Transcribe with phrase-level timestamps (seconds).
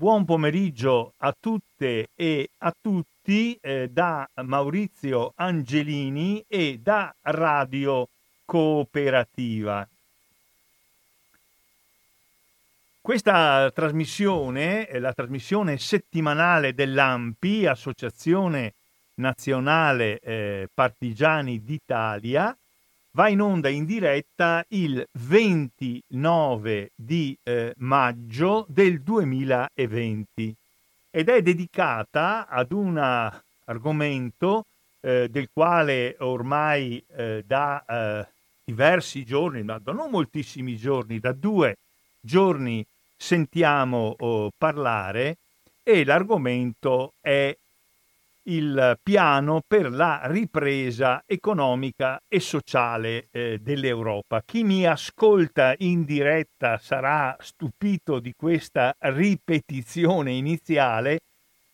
[0.00, 8.08] buon pomeriggio a tutte e a tutti eh, da Maurizio Angelini e da Radio
[8.46, 9.86] Cooperativa.
[12.98, 18.72] Questa trasmissione è la trasmissione settimanale dell'AMPI, Associazione
[19.16, 22.56] Nazionale eh, Partigiani d'Italia,
[23.12, 30.54] va in onda in diretta il 29 di eh, maggio del 2020
[31.10, 32.98] ed è dedicata ad un
[33.64, 34.64] argomento
[35.00, 38.26] eh, del quale ormai eh, da eh,
[38.64, 41.76] diversi giorni, ma da non moltissimi giorni, da due
[42.20, 42.86] giorni
[43.16, 45.38] sentiamo oh, parlare
[45.82, 47.56] e l'argomento è
[48.50, 54.42] il piano per la ripresa economica e sociale eh, dell'Europa.
[54.44, 61.20] Chi mi ascolta in diretta sarà stupito di questa ripetizione iniziale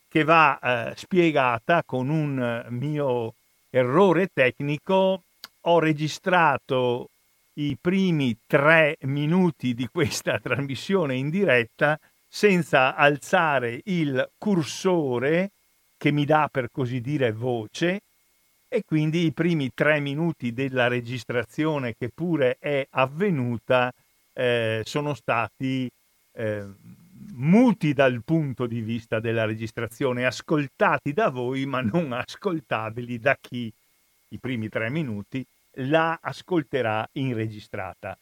[0.08, 3.34] che va eh, spiegata con un mio
[3.70, 5.24] errore tecnico.
[5.62, 7.08] Ho registrato
[7.54, 15.52] i primi tre minuti di questa trasmissione in diretta senza alzare il cursore
[15.96, 18.00] che mi dà per così dire voce
[18.68, 23.92] e quindi i primi tre minuti della registrazione che pure è avvenuta
[24.32, 25.90] eh, sono stati
[26.32, 26.64] eh,
[27.32, 33.72] muti dal punto di vista della registrazione, ascoltati da voi ma non ascoltabili da chi
[34.28, 35.44] i primi tre minuti
[35.78, 38.16] la ascolterà in registrata.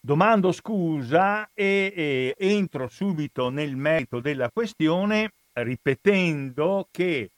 [0.00, 7.30] Domando scusa e, e entro subito nel merito della questione ripetendo che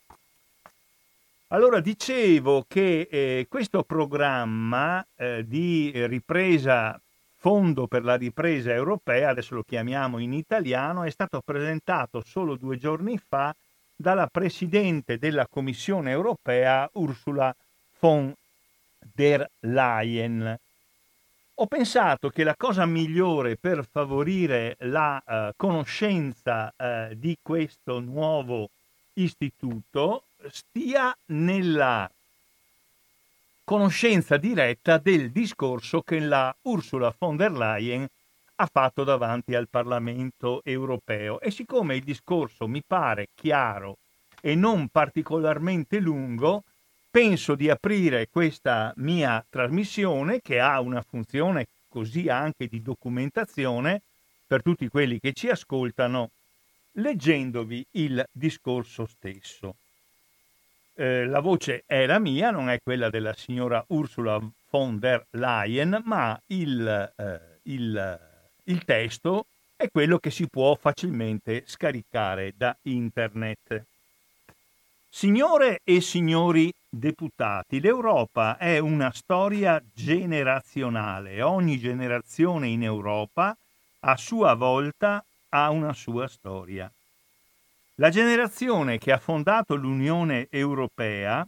[1.50, 7.00] Allora dicevo che eh, questo programma eh, di ripresa,
[7.36, 12.78] Fondo per la ripresa europea, adesso lo chiamiamo in italiano, è stato presentato solo due
[12.78, 13.54] giorni fa
[13.94, 17.54] dalla Presidente della Commissione europea Ursula
[18.00, 18.34] von
[18.98, 20.58] der Leyen.
[21.54, 28.68] Ho pensato che la cosa migliore per favorire la uh, conoscenza uh, di questo nuovo
[29.12, 32.10] istituto stia nella
[33.64, 38.06] conoscenza diretta del discorso che la Ursula von der Leyen
[38.56, 41.40] ha fatto davanti al Parlamento europeo.
[41.40, 43.96] E siccome il discorso mi pare chiaro
[44.40, 46.62] e non particolarmente lungo,
[47.10, 54.02] penso di aprire questa mia trasmissione che ha una funzione così anche di documentazione
[54.46, 56.30] per tutti quelli che ci ascoltano,
[56.92, 59.74] leggendovi il discorso stesso.
[60.98, 64.40] Eh, la voce è la mia, non è quella della signora Ursula
[64.70, 68.18] von der Leyen, ma il, eh, il,
[68.64, 69.44] il testo
[69.76, 73.84] è quello che si può facilmente scaricare da internet.
[75.10, 81.42] Signore e signori deputati, l'Europa è una storia generazionale.
[81.42, 83.54] Ogni generazione in Europa
[84.00, 86.90] a sua volta ha una sua storia.
[87.98, 91.46] La generazione che ha fondato l'Unione Europea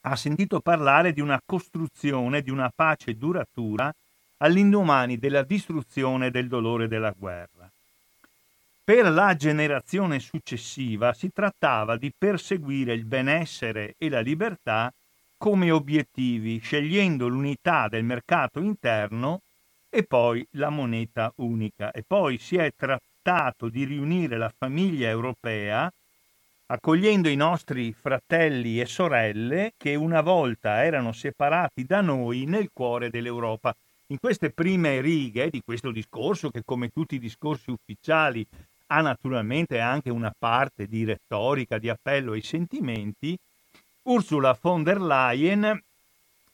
[0.00, 3.94] ha sentito parlare di una costruzione di una pace duratura
[4.38, 7.70] all'indomani della distruzione del dolore della guerra.
[8.82, 14.92] Per la generazione successiva si trattava di perseguire il benessere e la libertà
[15.36, 19.42] come obiettivi, scegliendo l'unità del mercato interno
[19.88, 21.92] e poi la moneta unica.
[21.92, 25.90] E poi si è trattato tentato di riunire la famiglia europea
[26.66, 33.10] accogliendo i nostri fratelli e sorelle che una volta erano separati da noi nel cuore
[33.10, 33.74] dell'Europa.
[34.08, 38.44] In queste prime righe di questo discorso, che come tutti i discorsi ufficiali
[38.86, 43.36] ha naturalmente anche una parte di retorica, di appello ai sentimenti,
[44.04, 45.80] Ursula von der Leyen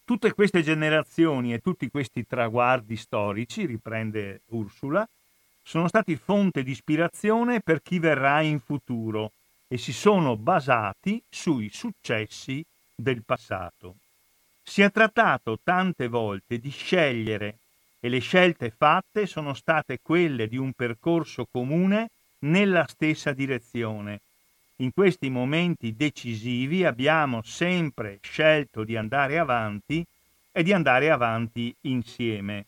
[0.06, 5.08] Tutte queste generazioni e tutti questi traguardi storici, riprende Ursula,
[5.64, 9.32] sono stati fonte di ispirazione per chi verrà in futuro
[9.68, 12.64] e si sono basati sui successi
[12.94, 13.96] del passato.
[14.62, 17.58] Si è trattato tante volte di scegliere
[18.06, 22.10] e le scelte fatte sono state quelle di un percorso comune
[22.40, 24.20] nella stessa direzione.
[24.78, 30.06] In questi momenti decisivi abbiamo sempre scelto di andare avanti
[30.52, 32.66] e di andare avanti insieme.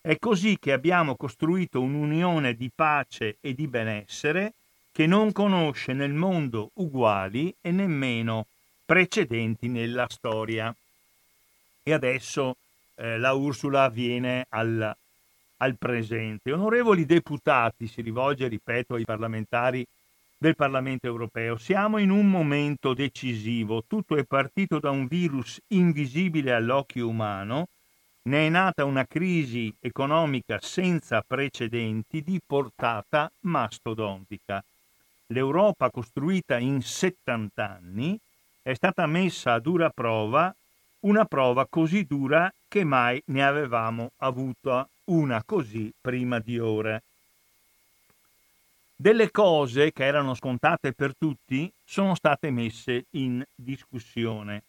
[0.00, 4.52] È così che abbiamo costruito un'unione di pace e di benessere
[4.92, 8.46] che non conosce nel mondo uguali e nemmeno
[8.84, 10.72] precedenti nella storia.
[11.82, 12.54] E adesso
[12.94, 14.94] eh, la Ursula viene al,
[15.58, 16.52] al presente.
[16.52, 19.84] Onorevoli deputati, si rivolge, ripeto, ai parlamentari
[20.36, 23.84] del Parlamento europeo, siamo in un momento decisivo.
[23.86, 27.68] Tutto è partito da un virus invisibile all'occhio umano,
[28.26, 34.62] ne è nata una crisi economica senza precedenti di portata mastodontica.
[35.28, 38.18] L'Europa costruita in 70 anni
[38.62, 40.54] è stata messa a dura prova,
[41.04, 47.00] una prova così dura che mai ne avevamo avuta una così prima di ora.
[48.96, 54.62] Delle cose che erano scontate per tutti sono state messe in discussione.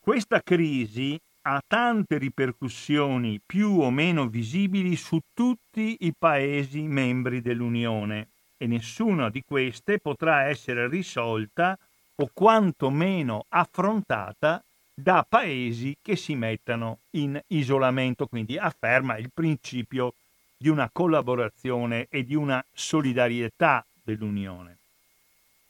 [0.00, 8.28] Questa crisi ha tante ripercussioni più o meno visibili su tutti i Paesi membri dell'Unione
[8.58, 11.78] e nessuna di queste potrà essere risolta
[12.16, 14.62] o quantomeno affrontata
[14.94, 20.14] da paesi che si mettano in isolamento, quindi afferma il principio
[20.56, 24.78] di una collaborazione e di una solidarietà dell'Unione.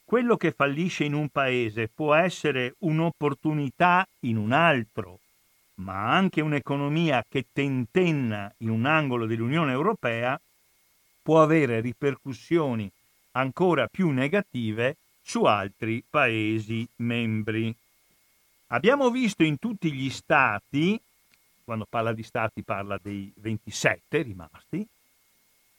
[0.05, 5.19] Quello che fallisce in un paese può essere un'opportunità in un altro,
[5.75, 10.39] ma anche un'economia che tentenna in un angolo dell'Unione Europea
[11.23, 12.89] può avere ripercussioni
[13.31, 17.75] ancora più negative su altri Paesi membri.
[18.67, 20.99] Abbiamo visto in tutti gli stati,
[21.63, 24.87] quando parla di stati parla dei 27 rimasti,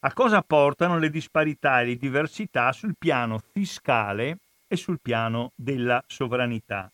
[0.01, 6.03] a cosa portano le disparità e le diversità sul piano fiscale e sul piano della
[6.09, 6.91] sovranità.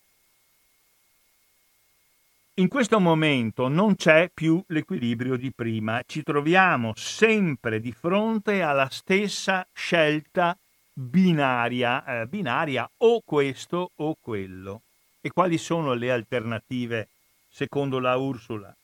[2.55, 8.89] In questo momento non c'è più l'equilibrio di prima, ci troviamo sempre di fronte alla
[8.91, 10.55] stessa scelta
[10.93, 14.81] binaria, eh, binaria o questo o quello.
[15.21, 17.07] E quali sono le alternative
[17.49, 18.75] secondo la Ursula?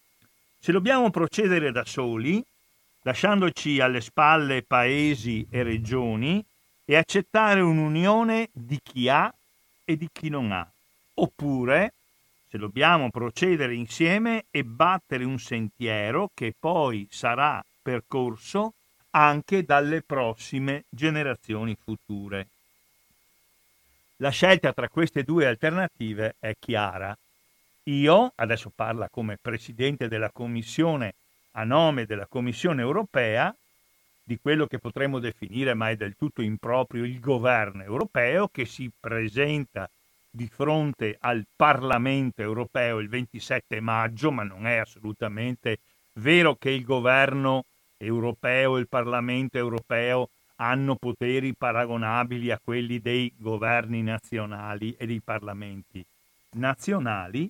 [0.59, 2.43] Se dobbiamo procedere da soli,
[3.01, 6.43] lasciandoci alle spalle paesi e regioni
[6.85, 9.33] e accettare un'unione di chi ha
[9.85, 10.69] e di chi non ha.
[11.15, 11.93] Oppure,
[12.49, 18.73] se dobbiamo procedere insieme e battere un sentiero che poi sarà percorso
[19.11, 22.47] anche dalle prossime generazioni future.
[24.17, 27.17] La scelta tra queste due alternative è chiara.
[27.83, 31.13] Io, adesso parla come Presidente della Commissione
[31.53, 33.53] a nome della Commissione europea,
[34.21, 38.91] di quello che potremmo definire, ma è del tutto improprio, il governo europeo che si
[38.97, 39.89] presenta
[40.29, 45.79] di fronte al Parlamento europeo il 27 maggio, ma non è assolutamente
[46.13, 47.63] vero che il governo
[47.99, 55.21] europeo e il Parlamento europeo hanno poteri paragonabili a quelli dei governi nazionali e dei
[55.21, 56.03] parlamenti
[56.51, 57.49] nazionali,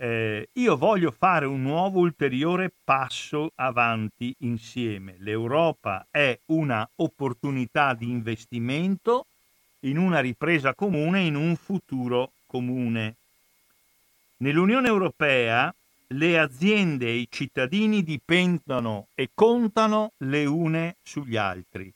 [0.00, 5.16] eh, io voglio fare un nuovo ulteriore passo avanti insieme.
[5.18, 9.26] L'Europa è una opportunità di investimento
[9.80, 13.14] in una ripresa comune, in un futuro comune.
[14.38, 15.72] Nell'Unione Europea
[16.08, 21.92] le aziende e i cittadini dipendono e contano le une sugli altri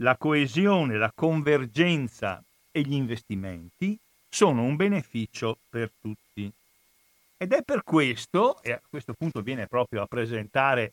[0.00, 3.96] la coesione, la convergenza e gli investimenti
[4.28, 6.50] sono un beneficio per tutti.
[7.38, 10.92] Ed è per questo, e a questo punto viene proprio a presentare,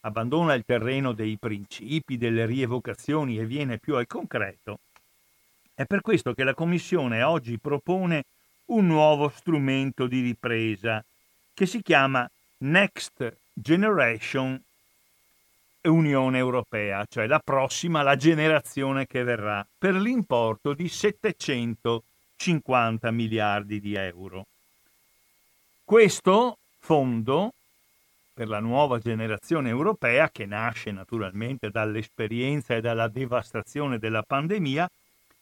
[0.00, 4.78] abbandona il terreno dei principi, delle rievocazioni e viene più al concreto,
[5.74, 8.24] è per questo che la Commissione oggi propone
[8.66, 11.04] un nuovo strumento di ripresa
[11.58, 14.62] che si chiama Next Generation
[15.80, 23.96] Unione Europea, cioè la prossima, la generazione che verrà, per l'importo di 750 miliardi di
[23.96, 24.46] euro.
[25.82, 27.52] Questo fondo
[28.32, 34.88] per la nuova generazione europea, che nasce naturalmente dall'esperienza e dalla devastazione della pandemia,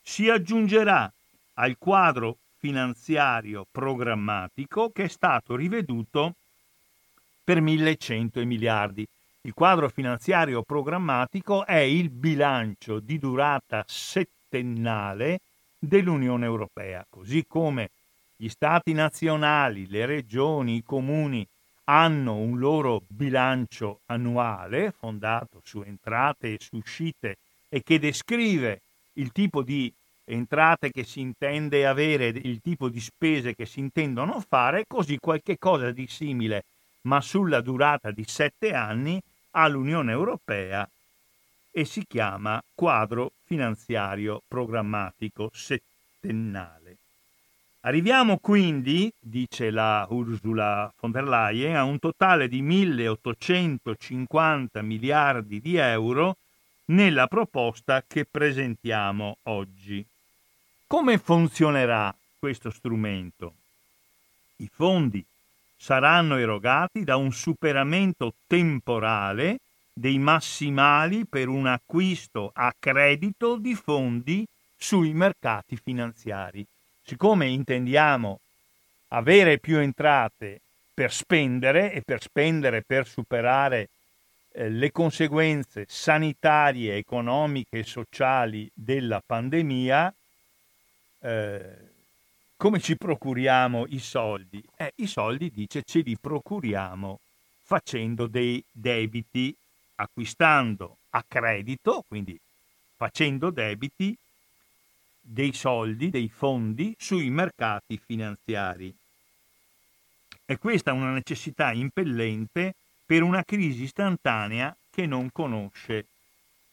[0.01, 1.13] si aggiungerà
[1.53, 6.33] al quadro finanziario programmatico che è stato riveduto
[7.41, 9.07] per 1100 miliardi.
[9.43, 15.39] Il quadro finanziario programmatico è il bilancio di durata settennale
[15.79, 17.91] dell'Unione Europea, così come
[18.35, 21.47] gli stati nazionali, le regioni, i comuni
[21.85, 27.37] hanno un loro bilancio annuale fondato su entrate e su uscite
[27.69, 28.81] e che descrive
[29.13, 29.89] il tipo di
[30.27, 35.57] entrate che si intende avere, il tipo di spese che si intendono fare, così qualche
[35.57, 36.63] cosa di simile,
[37.01, 39.19] ma sulla durata di sette anni,
[39.51, 40.87] all'Unione Europea
[41.71, 46.95] e si chiama quadro finanziario programmatico settennale.
[47.81, 55.75] Arriviamo quindi, dice la Ursula von der Leyen, a un totale di 1850 miliardi di
[55.77, 56.37] euro
[56.85, 60.05] nella proposta che presentiamo oggi.
[60.89, 63.55] Come funzionerà questo strumento?
[64.59, 65.21] I fondi
[65.75, 69.57] saranno erogati da un superamento temporale
[69.91, 76.65] dei massimali per un acquisto a credito di fondi sui mercati finanziari.
[77.03, 78.39] Siccome intendiamo
[79.09, 80.61] avere più entrate
[80.93, 83.89] per spendere e per spendere per superare
[84.53, 90.13] eh, le conseguenze sanitarie, economiche e sociali della pandemia,
[91.27, 91.61] eh,
[92.55, 94.63] come ci procuriamo i soldi?
[94.77, 97.19] Eh, I soldi, dice, ce li procuriamo
[97.63, 99.53] facendo dei debiti,
[99.95, 102.39] acquistando a credito, quindi
[102.95, 104.15] facendo debiti,
[105.19, 108.95] dei soldi, dei fondi sui mercati finanziari.
[110.45, 112.73] E questa è una necessità impellente
[113.05, 116.05] per una crisi istantanea che non conosce,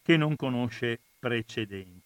[0.01, 2.04] che non conosce precedenti.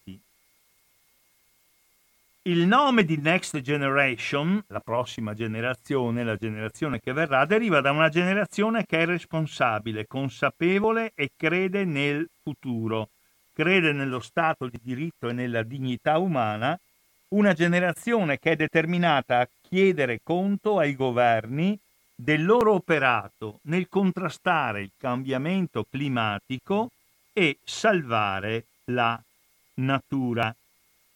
[2.44, 8.08] Il nome di Next Generation, la prossima generazione, la generazione che verrà, deriva da una
[8.08, 13.10] generazione che è responsabile, consapevole e crede nel futuro,
[13.54, 16.80] crede nello Stato di diritto e nella dignità umana,
[17.30, 21.78] una generazione che è determinata a chiedere conto ai governi
[22.16, 26.90] del loro operato nel contrastare il cambiamento climatico
[27.34, 29.22] e salvare la
[29.76, 30.56] natura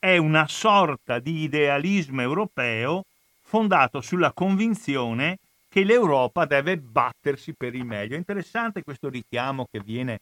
[0.03, 3.05] è una sorta di idealismo europeo
[3.41, 5.38] fondato sulla convinzione
[5.69, 8.15] che l'Europa deve battersi per il meglio.
[8.15, 10.19] È interessante questo richiamo che viene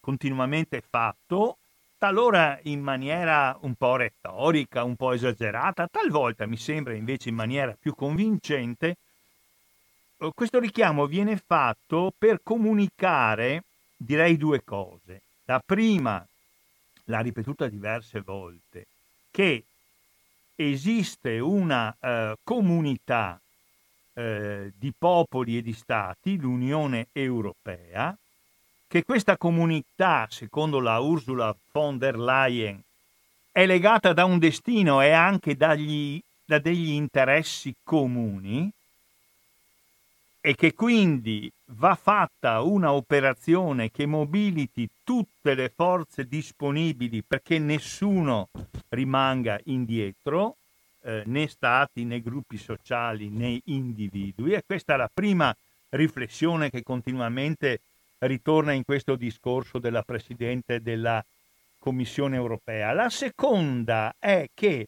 [0.00, 1.56] continuamente fatto,
[1.96, 7.74] talora in maniera un po' retorica, un po' esagerata, talvolta mi sembra invece in maniera
[7.80, 8.96] più convincente.
[10.34, 13.62] Questo richiamo viene fatto per comunicare,
[13.96, 15.22] direi, due cose.
[15.46, 16.22] La prima,
[17.04, 18.84] l'ha ripetuta diverse volte,
[19.32, 19.64] che
[20.54, 23.40] esiste una eh, comunità
[24.14, 28.16] eh, di popoli e di stati, l'Unione Europea,
[28.86, 32.80] che questa comunità, secondo la Ursula von der Leyen,
[33.50, 38.70] è legata da un destino e anche dagli, da degli interessi comuni
[40.40, 48.48] e che quindi va fatta una operazione che mobiliti tutte le forze disponibili perché nessuno
[48.88, 50.56] rimanga indietro,
[51.02, 54.52] eh, né stati né gruppi sociali né individui.
[54.52, 55.54] E questa è la prima
[55.90, 57.80] riflessione che continuamente
[58.18, 61.24] ritorna in questo discorso della Presidente della
[61.78, 62.92] Commissione europea.
[62.92, 64.86] La seconda è che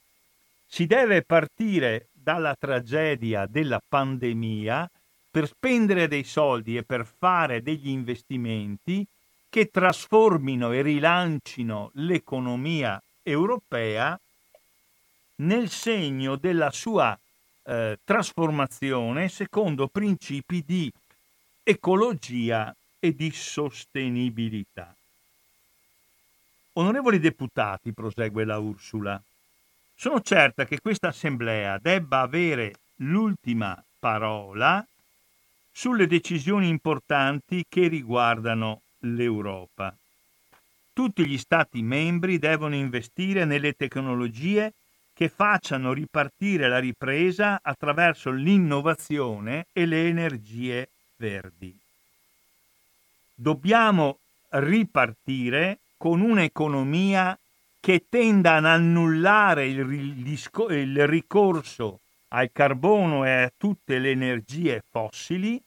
[0.66, 4.88] si deve partire dalla tragedia della pandemia
[5.34, 9.04] per spendere dei soldi e per fare degli investimenti
[9.48, 14.16] che trasformino e rilancino l'economia europea
[15.38, 17.18] nel segno della sua
[17.64, 20.88] eh, trasformazione secondo principi di
[21.64, 24.94] ecologia e di sostenibilità.
[26.74, 29.20] Onorevoli deputati, prosegue la Ursula,
[29.96, 34.86] sono certa che questa assemblea debba avere l'ultima parola
[35.76, 39.92] sulle decisioni importanti che riguardano l'Europa.
[40.92, 44.72] Tutti gli Stati membri devono investire nelle tecnologie
[45.12, 51.76] che facciano ripartire la ripresa attraverso l'innovazione e le energie verdi.
[53.34, 54.18] Dobbiamo
[54.50, 57.36] ripartire con un'economia
[57.80, 61.98] che tenda ad annullare il, ricorso
[62.34, 65.60] al carbono e a tutte le energie fossili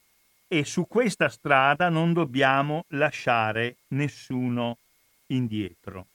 [0.46, 4.76] e su questa strada non dobbiamo lasciare nessuno
[5.28, 6.06] indietro.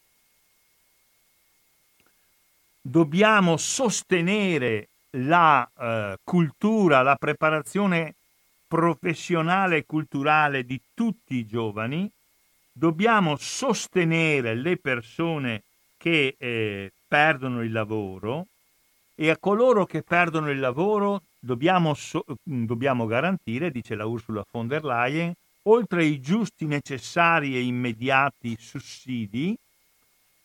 [2.80, 8.14] Dobbiamo sostenere la eh, cultura, la preparazione
[8.68, 12.10] professionale e culturale di tutti i giovani,
[12.72, 15.64] dobbiamo sostenere le persone
[15.98, 18.48] che eh, perdono il lavoro
[19.16, 24.68] e a coloro che perdono il lavoro dobbiamo, so- dobbiamo garantire, dice la Ursula von
[24.68, 29.56] der Leyen, oltre ai giusti, necessari e immediati sussidi,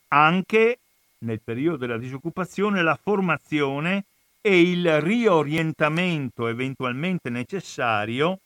[0.09, 0.79] anche
[1.19, 4.05] nel periodo della disoccupazione la formazione
[4.41, 8.39] e il riorientamento eventualmente necessario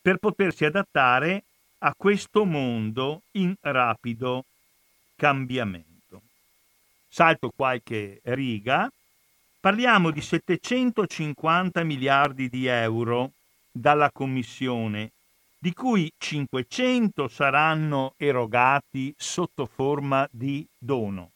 [0.00, 1.44] per potersi adattare
[1.78, 4.44] a questo mondo in rapido
[5.16, 6.22] cambiamento.
[7.08, 8.90] Salto qualche riga,
[9.60, 13.32] parliamo di 750 miliardi di euro
[13.70, 15.10] dalla Commissione,
[15.58, 21.32] di cui 500 saranno erogati sotto forma di dono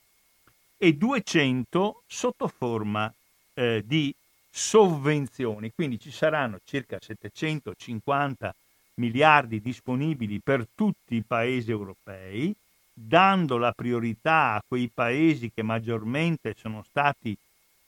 [0.77, 3.13] e 200 sotto forma
[3.55, 4.15] eh, di
[4.51, 5.73] sovvenzioni.
[5.75, 8.55] Quindi ci saranno circa 750
[8.95, 12.55] miliardi disponibili per tutti i paesi europei,
[12.93, 17.37] dando la priorità a quei paesi che maggiormente sono stati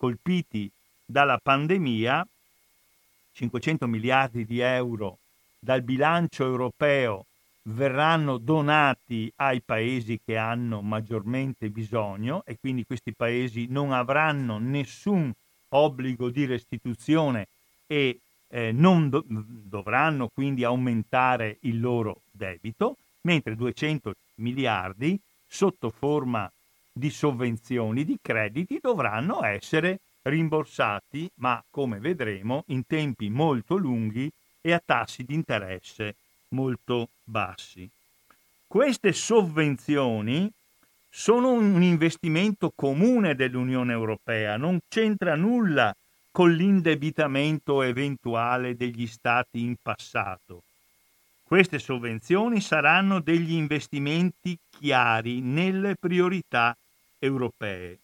[0.04, 0.70] colpiti
[1.02, 2.26] dalla pandemia,
[3.32, 5.16] 500 miliardi di euro
[5.58, 7.24] dal bilancio europeo
[7.68, 15.32] verranno donati ai paesi che hanno maggiormente bisogno e quindi questi paesi non avranno nessun
[15.70, 17.46] obbligo di restituzione
[17.86, 18.18] e
[18.48, 26.50] eh, non do- dovranno quindi aumentare il loro debito, mentre 200 miliardi sotto forma
[26.96, 34.30] di sovvenzioni, di crediti, dovranno essere rimborsati, ma come vedremo in tempi molto lunghi
[34.60, 36.14] e a tassi di interesse
[36.50, 37.90] molto bassi.
[38.66, 40.50] Queste sovvenzioni
[41.10, 45.94] sono un investimento comune dell'Unione Europea, non c'entra nulla
[46.30, 50.62] con l'indebitamento eventuale degli stati in passato.
[51.44, 56.76] Queste sovvenzioni saranno degli investimenti chiari nelle priorità
[57.24, 57.98] europee.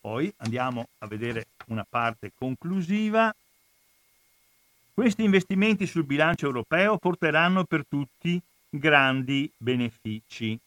[0.00, 3.34] Poi andiamo a vedere una parte conclusiva.
[4.92, 10.58] Questi investimenti sul bilancio europeo porteranno per tutti grandi benefici.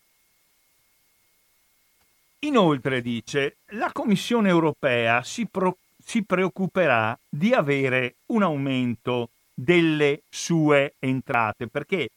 [2.40, 10.94] Inoltre dice, la Commissione europea si, pro- si preoccuperà di avere un aumento delle sue
[11.00, 11.68] entrate.
[11.68, 12.10] Perché?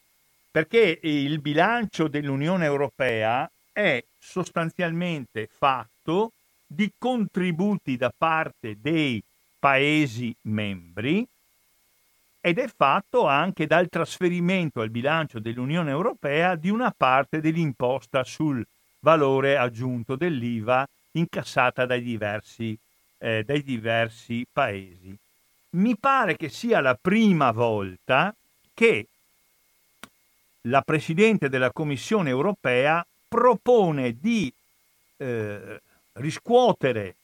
[0.51, 6.33] Perché il bilancio dell'Unione Europea è sostanzialmente fatto
[6.67, 9.23] di contributi da parte dei
[9.61, 11.25] Paesi membri
[12.41, 18.65] ed è fatto anche dal trasferimento al bilancio dell'Unione Europea di una parte dell'imposta sul
[19.01, 22.77] valore aggiunto dell'IVA incassata dai diversi,
[23.19, 25.17] eh, dai diversi paesi.
[25.71, 28.35] Mi pare che sia la prima volta
[28.75, 29.07] che
[30.63, 34.53] la Presidente della Commissione europea propone di
[35.19, 35.81] eh,
[36.15, 37.15] riscuotere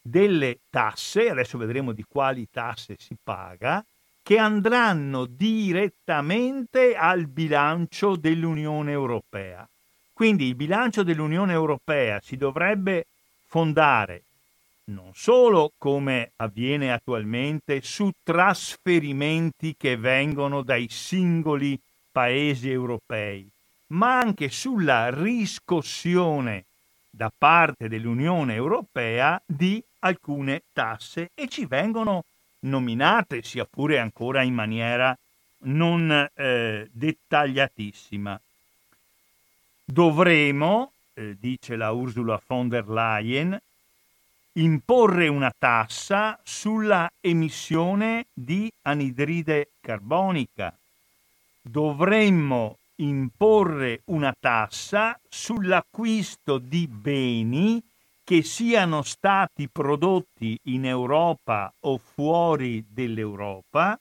[0.00, 3.84] delle tasse, adesso vedremo di quali tasse si paga,
[4.22, 9.66] che andranno direttamente al bilancio dell'Unione Europea.
[10.12, 13.06] Quindi il bilancio dell'Unione Europea si dovrebbe
[13.46, 14.22] fondare
[14.86, 21.78] non solo come avviene attualmente su trasferimenti che vengono dai singoli
[22.12, 23.48] paesi europei,
[23.94, 26.64] ma anche sulla riscossione
[27.10, 32.24] da parte dell'Unione Europea di alcune tasse e ci vengono
[32.60, 35.16] nominate, sia pure ancora in maniera
[35.66, 38.40] non eh, dettagliatissima.
[39.84, 43.60] Dovremo, eh, dice la Ursula von der Leyen,
[44.56, 50.76] imporre una tassa sulla emissione di anidride carbonica.
[51.60, 57.82] Dovremmo imporre una tassa sull'acquisto di beni
[58.22, 63.98] che siano stati prodotti in Europa o fuori dell'Europa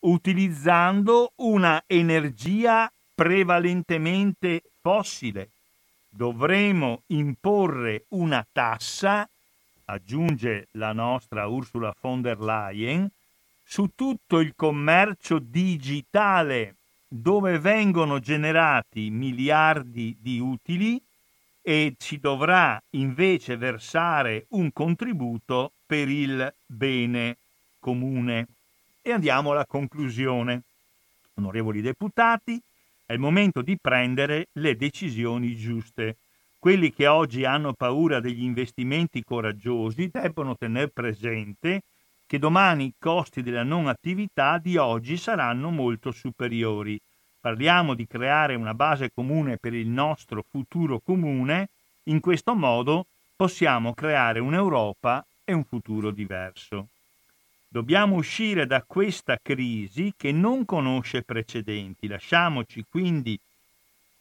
[0.00, 5.50] utilizzando una energia prevalentemente fossile.
[6.08, 9.28] Dovremo imporre una tassa,
[9.86, 13.10] aggiunge la nostra Ursula von der Leyen,
[13.62, 16.75] su tutto il commercio digitale
[17.08, 21.00] dove vengono generati miliardi di utili
[21.62, 27.36] e ci dovrà invece versare un contributo per il bene
[27.78, 28.46] comune.
[29.02, 30.62] E andiamo alla conclusione.
[31.34, 32.60] Onorevoli deputati,
[33.04, 36.16] è il momento di prendere le decisioni giuste.
[36.58, 41.82] Quelli che oggi hanno paura degli investimenti coraggiosi debbono tenere presente
[42.26, 46.98] che domani i costi della non attività di oggi saranno molto superiori.
[47.40, 51.68] Parliamo di creare una base comune per il nostro futuro comune,
[52.04, 56.88] in questo modo possiamo creare un'Europa e un futuro diverso.
[57.68, 62.08] Dobbiamo uscire da questa crisi che non conosce precedenti.
[62.08, 63.38] Lasciamoci quindi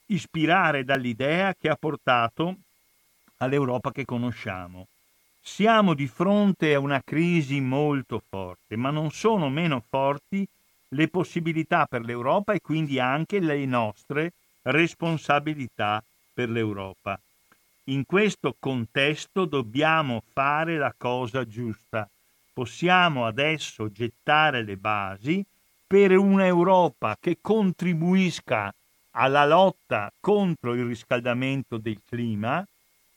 [0.07, 2.57] ispirare dall'idea che ha portato
[3.37, 4.87] all'Europa che conosciamo.
[5.47, 10.45] Siamo di fronte a una crisi molto forte, ma non sono meno forti
[10.89, 16.03] le possibilità per l'Europa e quindi anche le nostre responsabilità
[16.33, 17.17] per l'Europa.
[17.85, 22.09] In questo contesto dobbiamo fare la cosa giusta.
[22.51, 25.45] Possiamo adesso gettare le basi
[25.85, 28.73] per un'Europa che contribuisca
[29.11, 32.65] alla lotta contro il riscaldamento del clima,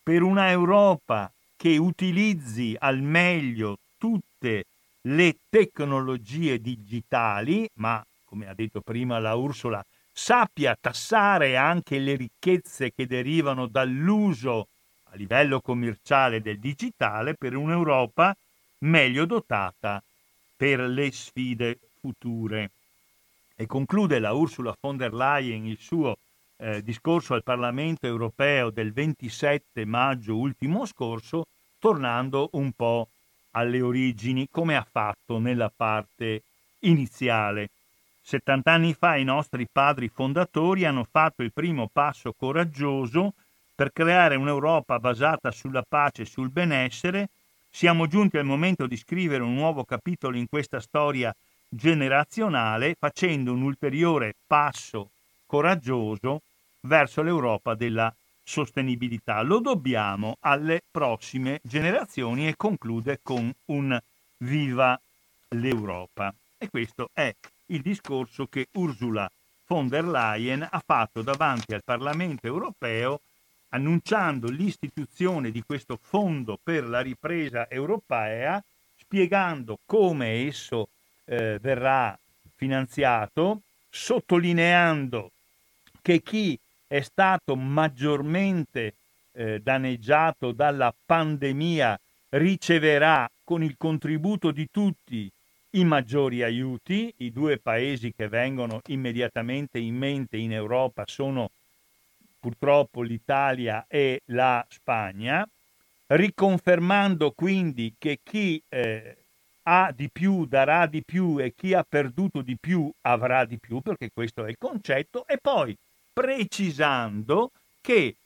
[0.03, 4.65] per una Europa che utilizzi al meglio tutte
[5.03, 12.93] le tecnologie digitali, ma come ha detto prima la Ursula, sappia tassare anche le ricchezze
[12.95, 14.69] che derivano dall'uso
[15.11, 18.37] a livello commerciale del digitale per un'Europa
[18.81, 20.01] meglio dotata
[20.57, 22.71] per le sfide future.
[23.57, 26.19] E conclude la Ursula von der Leyen il suo
[26.59, 31.47] eh, discorso al Parlamento europeo del 27 maggio ultimo scorso,
[31.79, 33.09] tornando un po'
[33.53, 36.43] alle origini, come ha fatto nella parte
[36.81, 37.71] iniziale.
[38.21, 43.33] 70 anni fa i nostri padri fondatori hanno fatto il primo passo coraggioso
[43.75, 47.29] per creare un'Europa basata sulla pace e sul benessere.
[47.71, 51.35] Siamo giunti al momento di scrivere un nuovo capitolo in questa storia
[51.69, 55.11] generazionale facendo un ulteriore passo
[55.47, 56.43] coraggioso
[56.81, 59.43] verso l'Europa della sostenibilità.
[59.43, 64.01] Lo dobbiamo alle prossime generazioni e conclude con un
[64.39, 64.99] viva
[65.51, 66.33] l'Europa.
[66.57, 67.35] E questo è
[67.67, 69.31] il discorso che Ursula
[69.67, 73.21] von der Leyen ha fatto davanti al Parlamento europeo
[73.71, 78.63] annunciando l'istituzione di questo fondo per la ripresa europea,
[78.97, 80.89] spiegando come esso
[81.27, 82.19] eh, verrà
[82.57, 83.61] finanziato,
[83.91, 85.31] sottolineando
[86.01, 86.59] che chi
[86.89, 88.95] è stato maggiormente
[89.33, 95.31] eh, danneggiato dalla pandemia riceverà con il contributo di tutti
[95.73, 97.13] i maggiori aiuti.
[97.19, 101.51] I due paesi che vengono immediatamente in mente in Europa sono
[102.41, 105.47] purtroppo l'Italia e la Spagna,
[106.07, 109.17] riconfermando quindi che chi eh,
[109.65, 113.81] ha di più darà di più e chi ha perduto di più avrà di più,
[113.81, 115.77] perché questo è il concetto, e poi
[116.19, 118.17] precisando che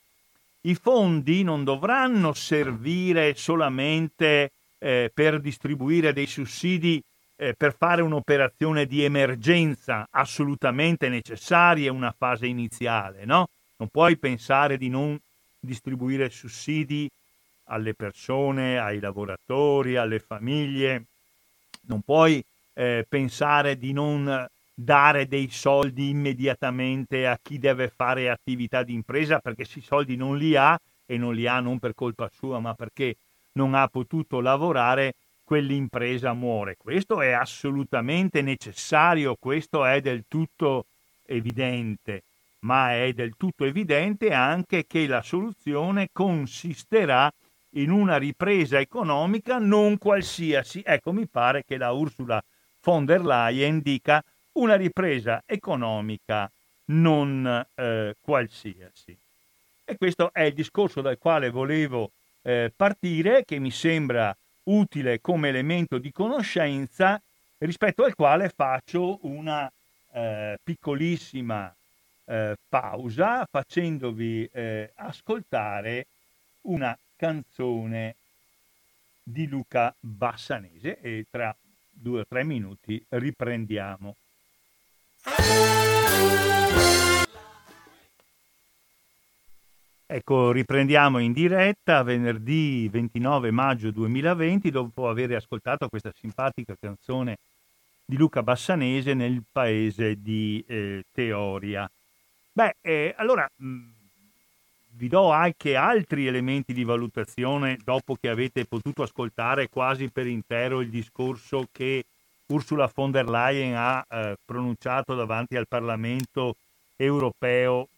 [0.63, 7.03] i fondi non dovranno servire solamente eh, per distribuire dei sussidi
[7.37, 13.51] eh, per fare un'operazione di emergenza assolutamente necessaria in una fase iniziale, no?
[13.77, 15.21] Non puoi pensare di non
[15.61, 17.11] distribuire sussidi
[17.65, 21.05] alle persone, ai lavoratori, alle famiglie,
[21.89, 24.49] non puoi eh, pensare di non
[24.83, 30.37] dare dei soldi immediatamente a chi deve fare attività di impresa perché questi soldi non
[30.37, 33.17] li ha e non li ha non per colpa sua ma perché
[33.53, 35.15] non ha potuto lavorare
[35.45, 36.77] quell'impresa muore.
[36.77, 40.87] Questo è assolutamente necessario, questo è del tutto
[41.27, 42.23] evidente,
[42.61, 47.31] ma è del tutto evidente anche che la soluzione consisterà
[47.75, 50.83] in una ripresa economica non qualsiasi.
[50.85, 52.43] Ecco, mi pare che la Ursula
[52.83, 56.51] von der Leyen dica una ripresa economica
[56.87, 59.17] non eh, qualsiasi.
[59.85, 62.13] E questo è il discorso dal quale volevo
[62.43, 67.21] eh, partire, che mi sembra utile come elemento di conoscenza,
[67.59, 69.71] rispetto al quale faccio una
[70.13, 71.75] eh, piccolissima
[72.25, 76.07] eh, pausa facendovi eh, ascoltare
[76.63, 78.17] una canzone
[79.23, 81.55] di Luca Bassanese e tra
[81.91, 84.17] due o tre minuti riprendiamo.
[90.15, 97.39] Ecco, riprendiamo in diretta venerdì 29 maggio 2020 dopo aver ascoltato questa simpatica canzone
[98.05, 101.91] di Luca Bassanese nel paese di eh, Teoria.
[102.53, 103.91] Beh, eh, allora mh, mm,
[104.97, 110.83] vi do anche altri elementi di valutazione dopo che avete potuto ascoltare quasi per intero
[110.83, 112.05] il discorso che
[112.53, 116.57] Ursula von der Leyen ha eh, pronunciato davanti al Parlamento
[116.97, 117.89] europeo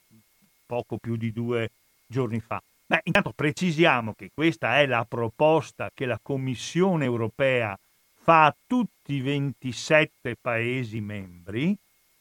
[0.66, 1.70] poco più di due
[2.06, 2.62] giorni fa.
[2.86, 7.78] Beh, intanto precisiamo che questa è la proposta che la Commissione europea
[8.24, 11.76] fa a tutti i 27 Paesi membri,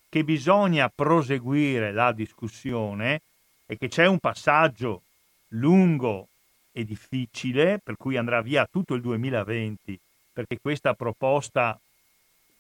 [0.10, 3.22] che bisogna proseguire la discussione
[3.65, 5.02] e che c'è un passaggio
[5.50, 6.28] lungo
[6.72, 10.00] e difficile, per cui andrà via tutto il 2020,
[10.34, 11.80] perché questa proposta,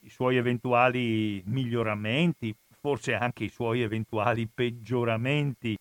[0.03, 5.77] i suoi eventuali miglioramenti, forse anche i suoi eventuali peggioramenti,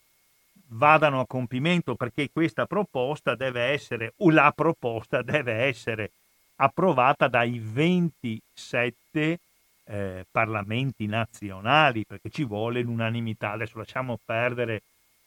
[0.68, 6.12] vadano a compimento perché questa proposta deve essere, o la proposta deve essere
[6.56, 9.38] approvata dai 27
[9.85, 13.52] eh, parlamenti nazionali, perché ci vuole l'unanimità.
[13.52, 14.82] Adesso lasciamo perdere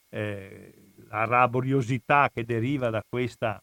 [0.10, 0.74] eh,
[1.10, 3.62] la laboriosità che deriva da questa,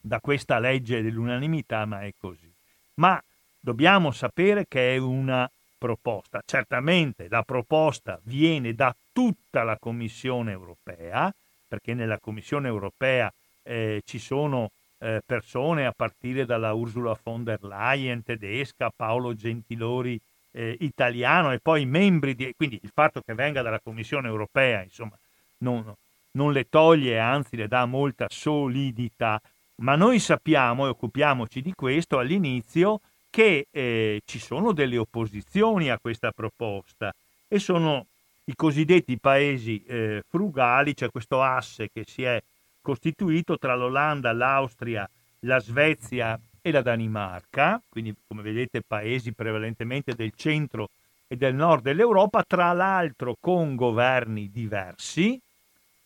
[0.00, 2.50] da questa legge dell'unanimità, ma è così.
[2.94, 3.20] Ma
[3.64, 6.42] dobbiamo sapere che è una proposta.
[6.44, 11.34] Certamente la proposta viene da tutta la Commissione europea,
[11.66, 17.62] perché nella Commissione europea eh, ci sono eh, persone a partire dalla Ursula von der
[17.64, 22.52] Leyen tedesca, Paolo Gentilori eh, italiano e poi membri di...
[22.54, 25.16] quindi il fatto che venga dalla Commissione europea, insomma,
[25.58, 25.90] non,
[26.32, 29.40] non le toglie, anzi le dà molta solidità.
[29.76, 33.00] Ma noi sappiamo e occupiamoci di questo all'inizio
[33.34, 37.12] che eh, ci sono delle opposizioni a questa proposta
[37.48, 38.06] e sono
[38.44, 42.40] i cosiddetti paesi eh, frugali, cioè questo asse che si è
[42.80, 50.30] costituito tra l'Olanda, l'Austria, la Svezia e la Danimarca, quindi come vedete paesi prevalentemente del
[50.36, 50.90] centro
[51.26, 55.40] e del nord dell'Europa, tra l'altro con governi diversi,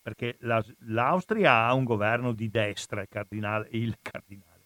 [0.00, 4.62] perché la, l'Austria ha un governo di destra, il cardinale, il, cardinale,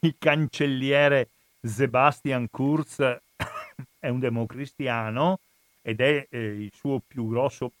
[0.00, 1.28] il cancelliere
[1.68, 3.00] Sebastian Kurz
[3.98, 5.38] è un democristiano
[5.82, 7.72] ed è eh, il suo più grosso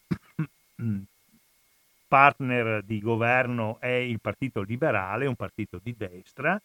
[2.06, 6.60] partner di governo è il Partito Liberale, un partito di destra.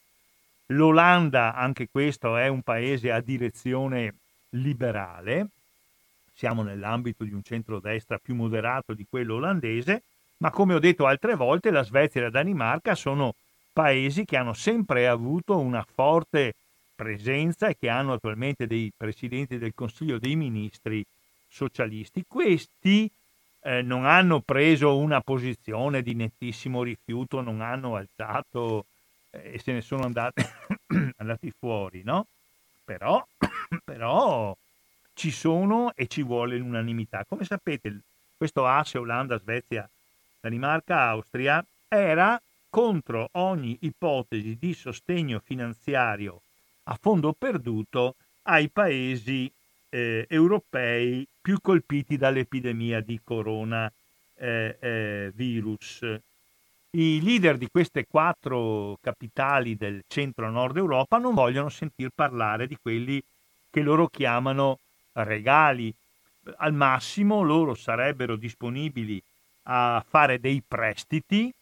[0.67, 4.13] L'Olanda, anche questo, è un paese a direzione
[4.51, 5.47] liberale.
[6.33, 10.03] Siamo nell'ambito di un centrodestra più moderato di quello olandese,
[10.37, 13.35] ma come ho detto altre volte, la Svezia e la Danimarca sono
[13.73, 16.55] paesi che hanno sempre avuto una forte
[17.01, 21.03] presenza e che hanno attualmente dei presidenti del Consiglio dei Ministri
[21.47, 22.23] socialisti.
[22.27, 23.09] Questi
[23.61, 28.85] eh, non hanno preso una posizione di nettissimo rifiuto, non hanno alzato
[29.31, 30.43] eh, e se ne sono andati,
[31.17, 32.27] andati fuori, no?
[32.85, 33.25] Però,
[33.83, 34.55] però
[35.15, 37.25] ci sono e ci vuole l'unanimità.
[37.27, 38.01] Come sapete,
[38.37, 39.89] questo asse Olanda, Svezia,
[40.39, 46.41] Danimarca, Austria era contro ogni ipotesi di sostegno finanziario
[46.83, 49.51] a fondo perduto ai paesi
[49.89, 53.91] eh, europei più colpiti dall'epidemia di coronavirus.
[56.03, 56.21] Eh,
[56.93, 63.23] I leader di queste quattro capitali del centro-nord Europa non vogliono sentir parlare di quelli
[63.69, 64.79] che loro chiamano
[65.13, 65.93] regali.
[66.57, 69.21] Al massimo loro sarebbero disponibili
[69.63, 71.53] a fare dei prestiti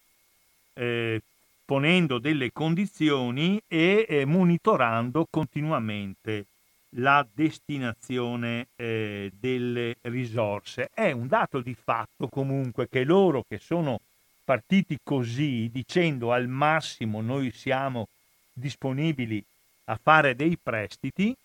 [0.74, 1.22] eh,
[1.70, 6.48] ponendo delle condizioni e eh, monitorando continuamente
[6.96, 10.90] la destinazione eh, delle risorse.
[10.92, 14.00] È un dato di fatto comunque che loro che sono
[14.44, 18.08] partiti così, dicendo al massimo noi siamo
[18.52, 19.40] disponibili
[19.86, 21.36] a fare dei prestiti,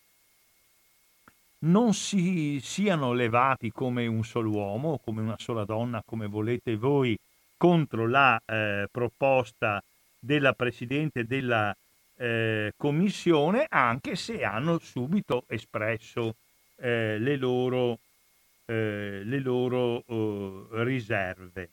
[1.64, 7.14] non si siano levati come un solo uomo come una sola donna, come volete voi,
[7.58, 9.82] contro la eh, proposta
[10.24, 11.76] della Presidente della
[12.16, 16.36] eh, Commissione, anche se hanno subito espresso
[16.76, 17.98] eh, le loro,
[18.64, 21.68] eh, le loro uh, riserve.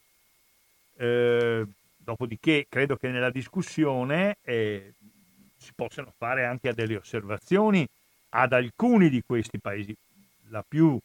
[0.97, 1.65] Eh,
[1.97, 4.93] dopodiché credo che nella discussione eh,
[5.57, 7.87] si possano fare anche delle osservazioni
[8.29, 9.95] ad alcuni di questi paesi.
[10.49, 10.99] La più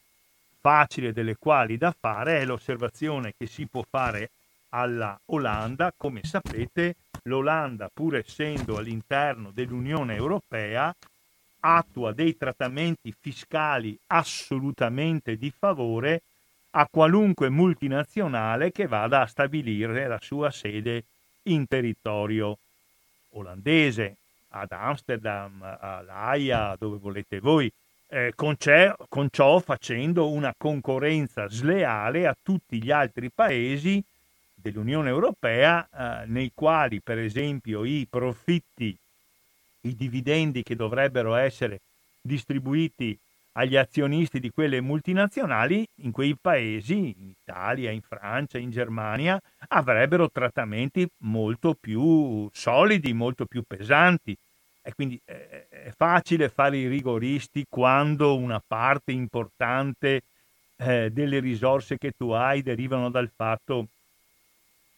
[0.61, 4.31] facile delle quali da fare è l'osservazione che si può fare
[4.71, 5.93] alla Olanda.
[5.97, 10.95] Come sapete, l'Olanda, pur essendo all'interno dell'Unione Europea,
[11.61, 16.23] attua dei trattamenti fiscali assolutamente di favore
[16.71, 21.05] a qualunque multinazionale che vada a stabilire la sua sede
[21.45, 22.59] in territorio
[23.31, 24.17] olandese,
[24.51, 27.71] ad Amsterdam, all'Aia, dove volete voi,
[28.09, 28.57] eh, con,
[29.09, 34.03] con ciò facendo una concorrenza sleale a tutti gli altri paesi
[34.71, 38.97] dell'Unione Europea eh, nei quali per esempio i profitti,
[39.83, 41.81] i dividendi che dovrebbero essere
[42.21, 43.17] distribuiti
[43.53, 50.31] agli azionisti di quelle multinazionali in quei paesi, in Italia, in Francia, in Germania, avrebbero
[50.31, 54.37] trattamenti molto più solidi, molto più pesanti.
[54.83, 60.23] E quindi eh, è facile fare i rigoristi quando una parte importante
[60.77, 63.89] eh, delle risorse che tu hai derivano dal fatto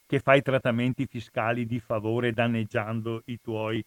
[0.09, 3.85] che fai trattamenti fiscali di favore danneggiando i tuoi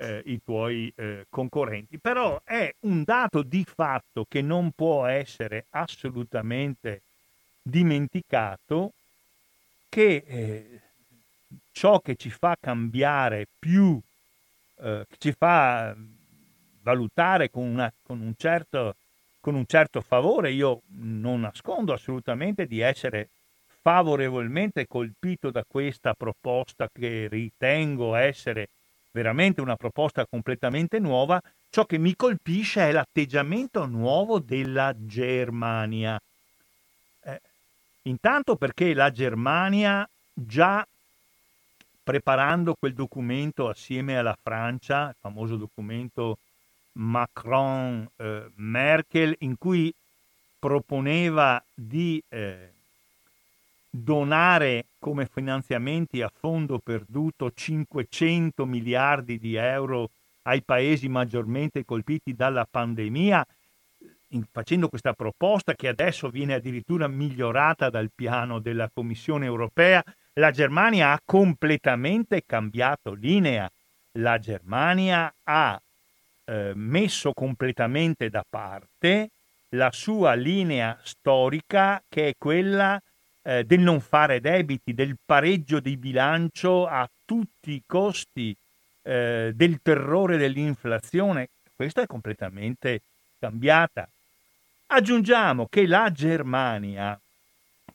[0.00, 1.98] eh, i tuoi eh, concorrenti.
[1.98, 7.02] Però è un dato di fatto che non può essere assolutamente
[7.62, 8.92] dimenticato
[9.88, 10.80] che eh,
[11.72, 14.00] ciò che ci fa cambiare più,
[14.80, 15.94] eh, ci fa
[16.82, 18.96] valutare con, una, con, un certo,
[19.40, 23.28] con un certo favore, io non nascondo assolutamente di essere
[23.82, 28.68] favorevolmente colpito da questa proposta che ritengo essere
[29.12, 36.20] veramente una proposta completamente nuova, ciò che mi colpisce è l'atteggiamento nuovo della Germania.
[37.22, 37.40] Eh,
[38.02, 40.86] intanto perché la Germania già
[42.02, 46.38] preparando quel documento assieme alla Francia, il famoso documento
[46.92, 49.92] Macron-Merkel, eh, in cui
[50.58, 52.70] proponeva di eh,
[53.90, 60.10] donare come finanziamenti a fondo perduto 500 miliardi di euro
[60.42, 63.44] ai paesi maggiormente colpiti dalla pandemia,
[64.28, 70.02] in, facendo questa proposta che adesso viene addirittura migliorata dal piano della Commissione europea,
[70.34, 73.70] la Germania ha completamente cambiato linea.
[74.12, 75.80] La Germania ha
[76.44, 79.30] eh, messo completamente da parte
[79.70, 83.00] la sua linea storica che è quella
[83.42, 88.54] eh, del non fare debiti, del pareggio di bilancio a tutti i costi,
[89.02, 91.48] eh, del terrore dell'inflazione.
[91.74, 93.00] Questa è completamente
[93.38, 94.08] cambiata.
[94.88, 97.18] Aggiungiamo che la Germania,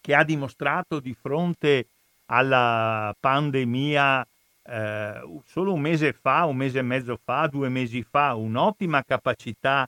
[0.01, 1.87] che ha dimostrato di fronte
[2.27, 4.25] alla pandemia
[4.67, 9.87] eh, solo un mese fa, un mese e mezzo fa, due mesi fa, un'ottima capacità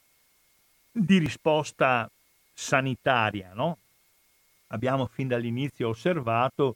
[0.91, 2.09] di risposta
[2.53, 3.77] sanitaria, no?
[4.67, 6.75] Abbiamo fin dall'inizio osservato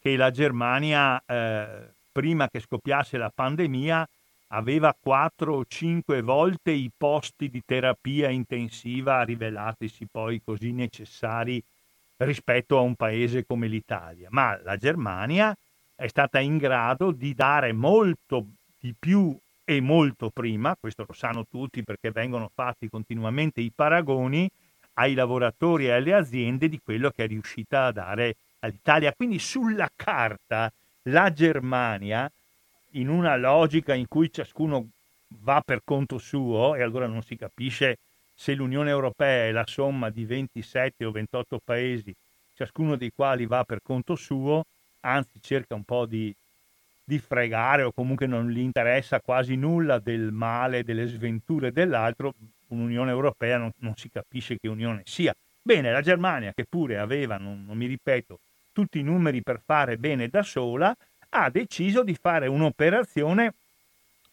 [0.00, 4.06] che la Germania, eh, prima che scoppiasse la pandemia,
[4.52, 11.62] aveva 4 o 5 volte i posti di terapia intensiva rivelatisi poi così necessari
[12.16, 14.28] rispetto a un paese come l'Italia.
[14.30, 15.54] Ma la Germania
[15.94, 18.46] è stata in grado di dare molto
[18.80, 24.50] di più e molto prima, questo lo sanno tutti perché vengono fatti continuamente i paragoni,
[25.00, 29.14] ai lavoratori e alle aziende di quello che è riuscita a dare all'Italia.
[29.16, 30.70] Quindi sulla carta
[31.04, 32.30] la Germania,
[32.92, 34.88] in una logica in cui ciascuno
[35.42, 37.98] va per conto suo, e allora non si capisce
[38.34, 42.14] se l'Unione Europea è la somma di 27 o 28 paesi,
[42.54, 44.64] ciascuno dei quali va per conto suo,
[45.00, 46.34] anzi cerca un po' di,
[47.02, 52.34] di fregare o comunque non gli interessa quasi nulla del male, delle sventure dell'altro,
[52.70, 55.34] un'Unione Europea non, non, si capisce che unione sia.
[55.62, 58.38] Bene, la Germania, che pure aveva, non, non mi ripeto,
[58.72, 60.96] tutti i numeri per fare bene da sola,
[61.30, 63.54] ha deciso di fare un'operazione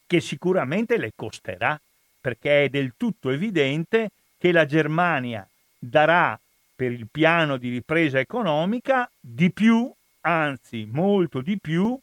[0.06, 1.80] che sicuramente le costerà,
[2.20, 5.48] perché è del tutto evidente che la Germania
[5.78, 6.40] darà
[6.76, 11.98] per il piano di ripresa economica di più, anzi molto di più,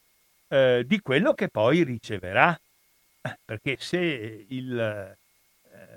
[0.48, 2.58] eh, di quello che poi riceverà.
[3.22, 5.16] Eh, perché se il,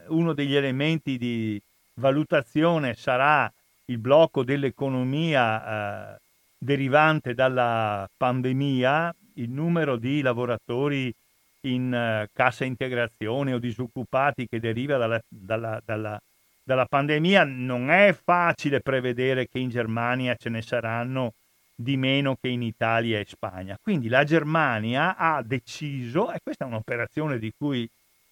[0.10, 1.62] uno degli elementi di
[1.96, 3.52] valutazione sarà
[3.86, 6.18] il blocco dell'economia eh,
[6.58, 11.14] derivante dalla pandemia, il numero di lavoratori
[11.62, 16.20] in eh, cassa integrazione o disoccupati che deriva dalla, dalla, dalla,
[16.64, 21.34] dalla pandemia, non è facile prevedere che in Germania ce ne saranno
[21.80, 23.78] di meno che in Italia e Spagna.
[23.82, 27.88] Quindi la Germania ha deciso, e questa è un'operazione di cui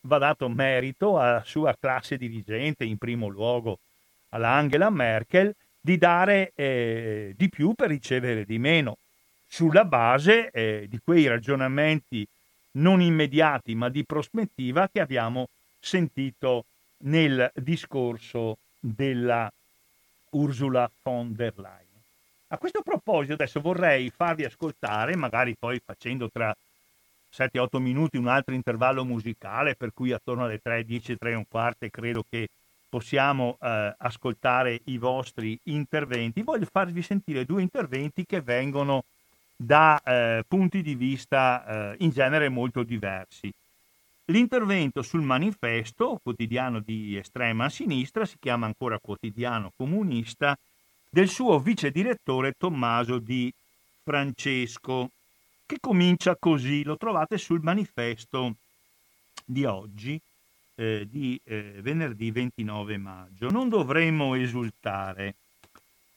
[0.06, 3.80] va dato merito alla sua classe dirigente, in primo luogo
[4.30, 8.98] alla Angela Merkel, di dare eh, di più per ricevere di meno,
[9.48, 12.28] sulla base eh, di quei ragionamenti
[12.72, 15.48] non immediati ma di prospettiva che abbiamo
[15.80, 16.66] sentito
[17.04, 19.50] nel discorso della
[20.32, 21.84] Ursula von der Leyen.
[22.48, 26.56] A questo proposito adesso vorrei farvi ascoltare, magari poi facendo tra
[27.36, 31.46] 7-8 minuti un altro intervallo musicale, per cui attorno alle 3, 10, 3 e un
[31.50, 32.48] quarto credo che
[32.88, 36.44] possiamo eh, ascoltare i vostri interventi.
[36.44, 39.04] Voglio farvi sentire due interventi che vengono
[39.54, 43.52] da eh, punti di vista eh, in genere molto diversi.
[44.28, 50.58] l'intervento sul manifesto, quotidiano di estrema sinistra, si chiama ancora quotidiano comunista,
[51.10, 53.54] del suo vice direttore Tommaso Di
[54.04, 55.12] Francesco,
[55.66, 58.56] che comincia così, lo trovate sul manifesto
[59.44, 60.20] di oggi,
[60.76, 63.50] eh, di eh, venerdì 29 maggio.
[63.50, 65.36] Non dovremmo esultare.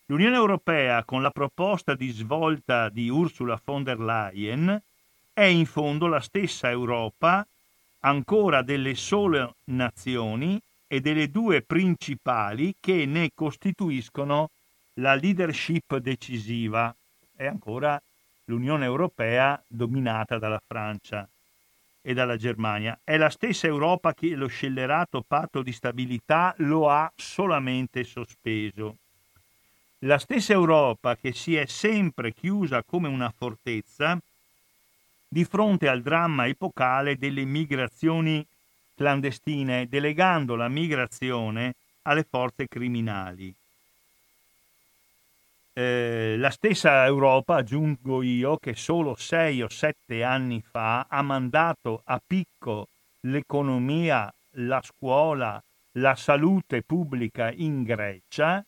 [0.06, 4.82] L'Unione Europea, con la proposta di svolta di Ursula von der Leyen,
[5.32, 7.46] è in fondo la stessa Europa,
[8.00, 14.50] ancora delle sole nazioni e delle due principali che ne costituiscono
[14.94, 16.94] la leadership decisiva.
[17.36, 18.00] È ancora
[18.48, 21.28] l'Unione Europea dominata dalla Francia
[22.00, 22.98] e dalla Germania.
[23.04, 28.96] È la stessa Europa che lo scellerato patto di stabilità lo ha solamente sospeso.
[30.00, 34.18] La stessa Europa che si è sempre chiusa come una fortezza
[35.28, 38.46] di fronte al dramma epocale delle migrazioni
[38.94, 43.54] clandestine, delegando la migrazione alle forze criminali.
[45.78, 52.02] Eh, la stessa Europa, aggiungo io, che solo sei o sette anni fa ha mandato
[52.04, 52.88] a picco
[53.20, 55.62] l'economia, la scuola,
[55.92, 58.60] la salute pubblica in Grecia,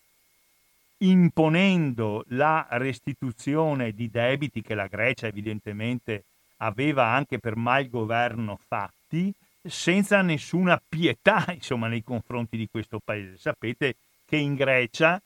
[0.98, 6.26] imponendo la restituzione di debiti che la Grecia evidentemente
[6.58, 9.34] aveva anche per malgoverno fatti,
[9.64, 13.36] senza nessuna pietà insomma, nei confronti di questo paese.
[13.36, 15.20] Sapete che in Grecia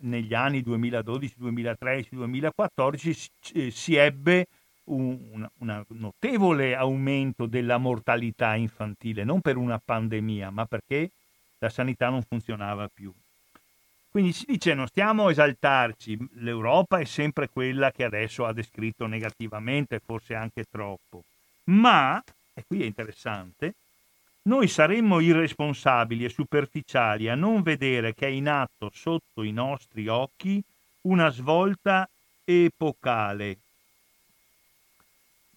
[0.00, 3.30] negli anni 2012, 2013, 2014
[3.70, 4.46] si ebbe
[4.84, 11.10] un, un notevole aumento della mortalità infantile, non per una pandemia, ma perché
[11.58, 13.12] la sanità non funzionava più.
[14.10, 19.06] Quindi si dice non stiamo a esaltarci, l'Europa è sempre quella che adesso ha descritto
[19.06, 21.22] negativamente, forse anche troppo,
[21.64, 22.22] ma,
[22.54, 23.74] e qui è interessante,
[24.48, 30.08] noi saremmo irresponsabili e superficiali a non vedere che è in atto sotto i nostri
[30.08, 30.62] occhi
[31.02, 32.08] una svolta
[32.44, 33.58] epocale,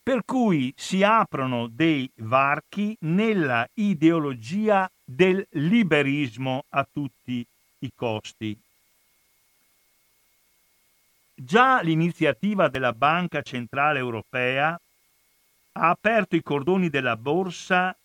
[0.04, 7.46] per cui si aprono dei varchi nella ideologia del liberismo a tutti
[7.80, 8.60] i costi.
[11.34, 14.78] Già l'iniziativa della Banca Centrale Europea
[15.74, 17.96] ha aperto i cordoni della borsa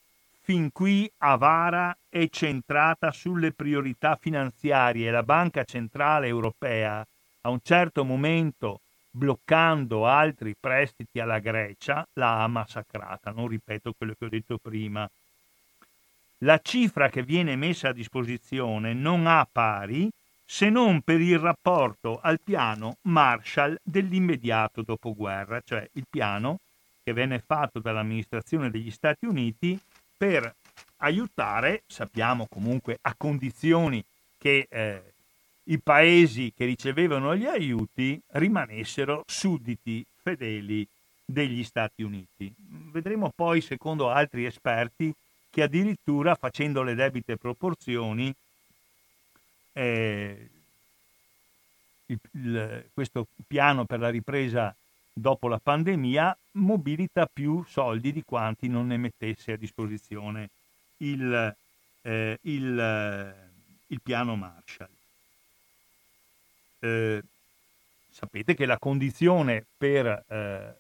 [0.47, 5.11] fin qui avara e centrata sulle priorità finanziarie.
[5.11, 7.05] La Banca Centrale Europea
[7.41, 13.33] a un certo momento bloccando altri prestiti alla Grecia, l'ha massacrata.
[13.33, 15.11] Non ripeto quello che ho detto prima.
[16.39, 20.09] La cifra che viene messa a disposizione non ha pari
[20.45, 26.59] se non per il rapporto al piano Marshall dell'immediato dopoguerra, cioè il piano
[27.03, 29.77] che venne fatto dall'amministrazione degli Stati Uniti
[30.17, 30.55] per
[30.99, 34.03] aiutare, sappiamo comunque a condizioni
[34.39, 35.03] che eh,
[35.65, 40.87] i paesi che ricevevano gli aiuti rimanessero sudditi fedeli
[41.25, 42.53] degli Stati Uniti.
[42.57, 45.13] Vedremo poi, secondo altri esperti,
[45.51, 48.33] che addirittura facendo le debite proporzioni,
[49.73, 50.49] eh,
[52.07, 54.75] il, il, questo piano per la ripresa
[55.19, 60.51] dopo la pandemia, mobilita più soldi di quanti non ne mettesse a disposizione
[60.99, 61.57] il,
[62.03, 63.35] eh, il, eh,
[63.87, 64.89] il piano Marshall.
[66.81, 67.23] Eh,
[68.11, 70.75] sapete che la condizione per eh,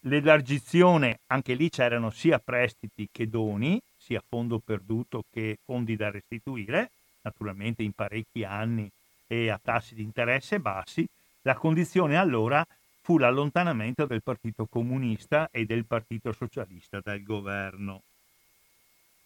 [0.00, 6.90] l'elargizione, anche lì c'erano sia prestiti che doni, sia fondo perduto che fondi da restituire,
[7.22, 8.90] naturalmente in parecchi anni
[9.28, 11.06] e a tassi di interesse bassi,
[11.42, 12.66] la condizione allora
[13.02, 18.02] fu l'allontanamento del Partito Comunista e del Partito Socialista dal governo.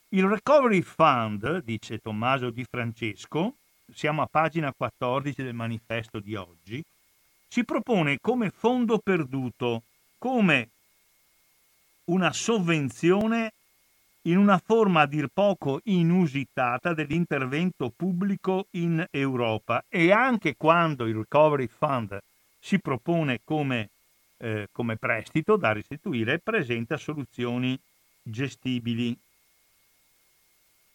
[0.08, 3.54] Il Recovery Fund, dice Tommaso Di Francesco,
[3.92, 6.82] siamo a pagina 14 del manifesto di oggi,
[7.48, 9.82] si propone come fondo perduto,
[10.18, 10.68] come
[12.04, 13.52] una sovvenzione
[14.22, 21.14] in una forma a dir poco inusitata dell'intervento pubblico in Europa e anche quando il
[21.14, 22.18] Recovery Fund
[22.58, 23.90] si propone come,
[24.38, 27.78] eh, come prestito da restituire presenta soluzioni
[28.22, 29.16] gestibili.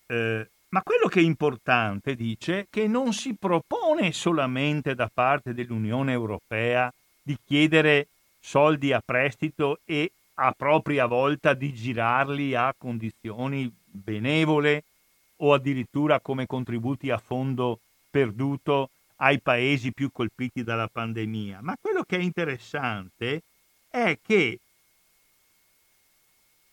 [0.07, 6.13] Eh, ma quello che è importante, dice, che non si propone solamente da parte dell'Unione
[6.13, 6.91] Europea
[7.21, 8.07] di chiedere
[8.39, 14.83] soldi a prestito e a propria volta di girarli a condizioni benevole
[15.37, 18.89] o addirittura come contributi a fondo perduto
[19.23, 23.41] ai paesi più colpiti dalla pandemia, ma quello che è interessante
[23.89, 24.59] è che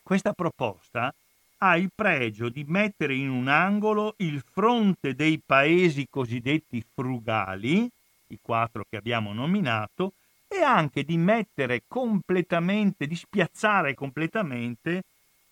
[0.03, 1.13] questa proposta
[1.59, 7.89] ha il pregio di mettere in un angolo il fronte dei paesi cosiddetti frugali,
[8.29, 10.13] i quattro che abbiamo nominato,
[10.47, 15.03] e anche di mettere completamente, di spiazzare completamente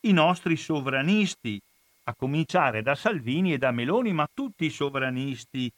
[0.03, 1.61] i nostri sovranisti,
[2.05, 5.71] a cominciare da Salvini e da Meloni, ma tutti i sovranisti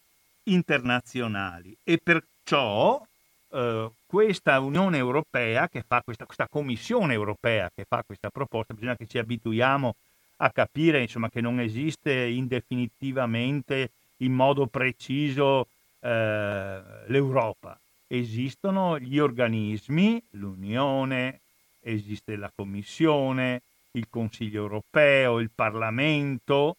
[0.53, 1.77] internazionali.
[1.83, 3.03] E perciò
[3.51, 8.97] eh, questa Unione Europea che fa questa, questa Commissione Europea che fa questa proposta, bisogna
[8.97, 9.95] che ci abituiamo
[10.37, 15.69] a capire insomma, che non esiste indefinitivamente in modo preciso
[16.01, 17.79] eh, l'Europa.
[18.07, 21.41] Esistono gli organismi, l'Unione,
[21.81, 26.77] esiste la Commissione, il Consiglio europeo, il Parlamento,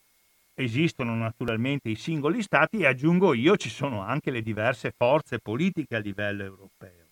[0.63, 5.95] esistono naturalmente i singoli stati e aggiungo io ci sono anche le diverse forze politiche
[5.95, 7.05] a livello europeo.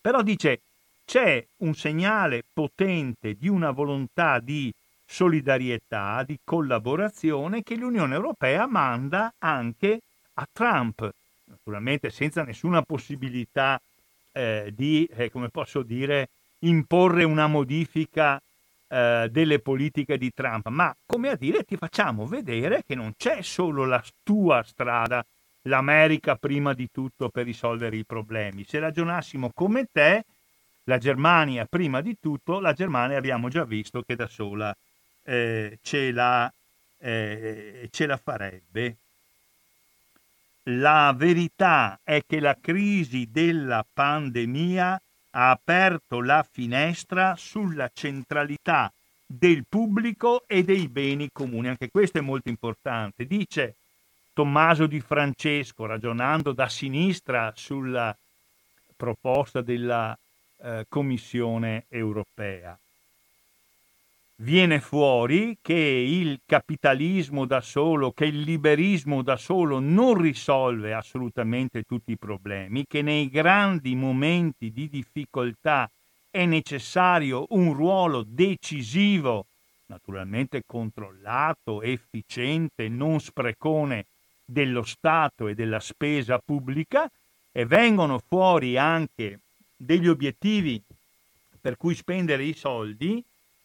[0.00, 0.60] Però dice
[1.04, 4.72] c'è un segnale potente di una volontà di
[5.04, 10.00] solidarietà, di collaborazione che l'Unione Europea manda anche
[10.34, 11.08] a Trump,
[11.44, 13.80] naturalmente senza nessuna possibilità
[14.32, 16.28] eh, di, eh, come posso dire,
[16.60, 18.40] imporre una modifica
[18.92, 23.40] eh, delle politiche di Trump, ma come a dire ti facciamo vedere che non c'è
[23.40, 25.24] solo la tua strada,
[25.62, 28.64] l'America prima di tutto per risolvere i problemi.
[28.64, 30.24] Se ragionassimo come te,
[30.84, 34.76] la Germania prima di tutto, la Germania abbiamo già visto che da sola
[35.22, 36.52] eh, ce, la,
[36.98, 38.96] eh, ce la farebbe.
[40.64, 45.00] La verità è che la crisi della pandemia
[45.34, 48.92] ha aperto la finestra sulla centralità
[49.26, 51.68] del pubblico e dei beni comuni.
[51.68, 53.26] Anche questo è molto importante.
[53.26, 53.76] Dice
[54.32, 58.16] Tommaso di Francesco, ragionando da sinistra sulla
[58.96, 60.18] proposta della
[60.62, 62.78] eh, Commissione europea
[64.36, 71.82] viene fuori che il capitalismo da solo, che il liberismo da solo non risolve assolutamente
[71.82, 75.90] tutti i problemi, che nei grandi momenti di difficoltà
[76.30, 79.46] è necessario un ruolo decisivo,
[79.86, 84.06] naturalmente controllato, efficiente, non sprecone
[84.44, 87.08] dello Stato e della spesa pubblica
[87.52, 89.40] e vengono fuori anche
[89.76, 90.82] degli obiettivi
[91.60, 93.22] per cui spendere i soldi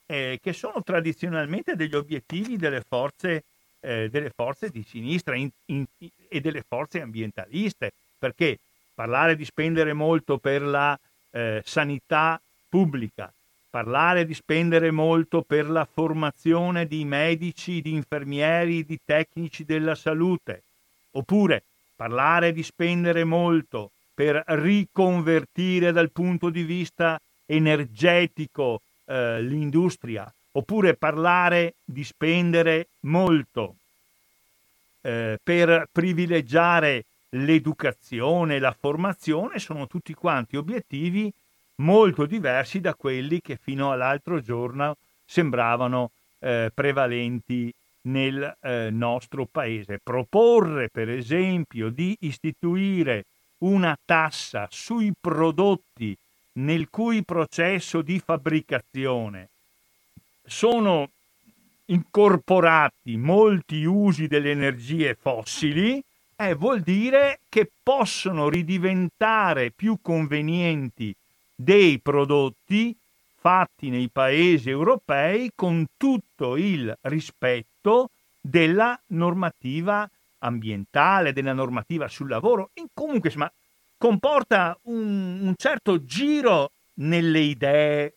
[0.08, 3.44] eh, che sono tradizionalmente degli obiettivi delle forze,
[3.82, 5.86] eh, delle forze di sinistra in, in,
[6.28, 8.58] e delle forze ambientaliste, perché
[8.96, 10.98] parlare di spendere molto per la
[11.32, 13.32] eh, sanità pubblica,
[13.70, 20.64] parlare di spendere molto per la formazione di medici, di infermieri, di tecnici della salute,
[21.12, 21.64] oppure
[21.96, 31.76] parlare di spendere molto per riconvertire dal punto di vista energetico eh, l'industria, oppure parlare
[31.84, 33.76] di spendere molto
[35.02, 41.32] eh, per privilegiare l'educazione, la formazione, sono tutti quanti obiettivi
[41.76, 50.00] molto diversi da quelli che fino all'altro giorno sembravano eh, prevalenti nel eh, nostro paese.
[50.02, 53.26] Proporre, per esempio, di istituire
[53.60, 56.18] una tassa sui prodotti
[56.58, 59.50] nel cui processo di fabbricazione
[60.46, 61.10] sono
[61.86, 66.02] incorporati molti usi delle energie fossili,
[66.36, 71.14] eh, vuol dire che possono ridiventare più convenienti
[71.56, 72.96] dei prodotti
[73.40, 78.10] fatti nei paesi europei con tutto il rispetto
[78.42, 82.72] della normativa ambientale, della normativa sul lavoro.
[82.94, 83.52] Comunque, insomma,
[83.98, 88.14] comporta un, un certo giro nelle idee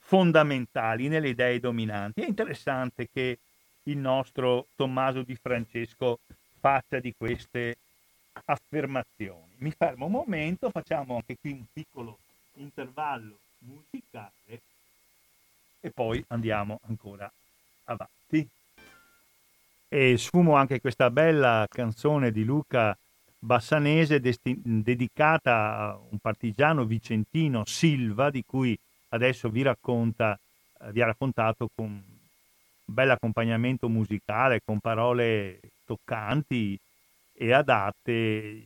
[0.00, 2.22] fondamentali, nelle idee dominanti.
[2.22, 3.38] È interessante che
[3.84, 6.20] il nostro Tommaso Di Francesco
[6.58, 7.76] faccia di queste
[8.46, 9.54] affermazioni.
[9.58, 12.18] Mi fermo un momento, facciamo anche qui un piccolo
[12.54, 14.62] intervallo musicale
[15.80, 17.30] e poi andiamo ancora
[17.84, 18.48] avanti.
[19.90, 22.96] E sfumo anche questa bella canzone di Luca
[23.38, 28.78] bassanese desti- dedicata a un partigiano vicentino Silva, di cui
[29.10, 30.38] adesso vi, racconta,
[30.80, 32.02] eh, vi ha raccontato con un
[32.84, 36.78] bel accompagnamento musicale, con parole toccanti
[37.32, 38.62] e adatte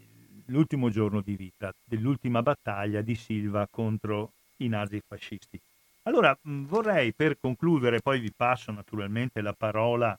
[0.47, 5.61] l'ultimo giorno di vita dell'ultima battaglia di Silva contro i nazifascisti.
[6.05, 10.19] Allora vorrei per concludere, poi vi passo naturalmente la parola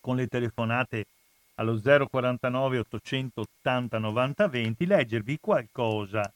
[0.00, 1.06] con le telefonate
[1.58, 6.32] allo 049 880 90 20 leggervi qualcosa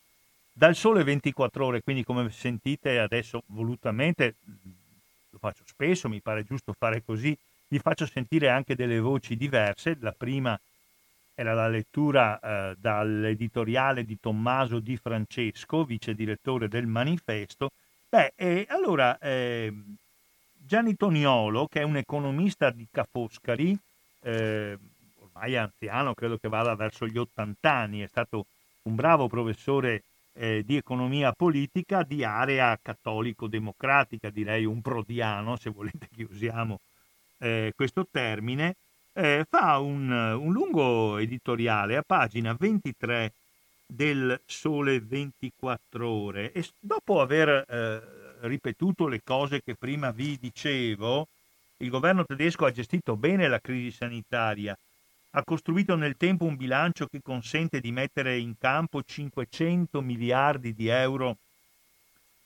[0.53, 4.35] dal sole 24 ore, quindi come sentite adesso volutamente
[5.31, 7.37] lo faccio spesso, mi pare giusto fare così,
[7.68, 9.97] vi faccio sentire anche delle voci diverse.
[10.01, 10.59] La prima
[11.35, 17.70] era la lettura eh, dall'editoriale di Tommaso Di Francesco, vice direttore del Manifesto.
[18.11, 19.73] Beh, e allora eh,
[20.53, 23.75] Gianni Toniolo, che è un economista di Ca' Foscari,
[24.20, 24.79] eh,
[25.33, 28.47] ormai anziano, credo che vada verso gli 80 anni, è stato
[28.83, 30.03] un bravo professore
[30.35, 36.80] eh, di economia politica di area cattolico-democratica, direi un prodiano, se volete che usiamo
[37.39, 38.76] eh, questo termine,
[39.14, 43.33] eh, fa un, un, lungo editoriale a pagina 23
[43.87, 46.53] del Sole 24 ore.
[46.53, 51.28] E dopo aver eh, ripetuto le cose che prima vi dicevo,
[51.78, 54.76] il governo tedesco ha gestito bene la crisi sanitaria,
[55.35, 60.89] ha costruito nel tempo un bilancio che consente di mettere in campo 500 miliardi di
[60.89, 61.37] euro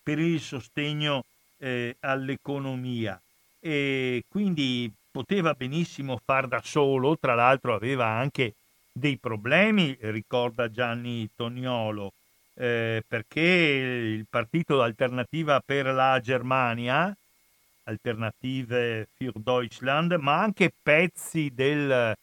[0.02, 1.24] per il sostegno
[1.58, 3.20] eh, all'economia.
[3.58, 8.54] E quindi poteva benissimo far da solo, tra l'altro aveva anche
[8.92, 12.12] dei problemi, ricorda Gianni Toniolo,
[12.54, 17.14] eh, perché il partito Alternativa per la Germania,
[17.84, 22.14] Alternative für Deutschland, ma anche pezzi del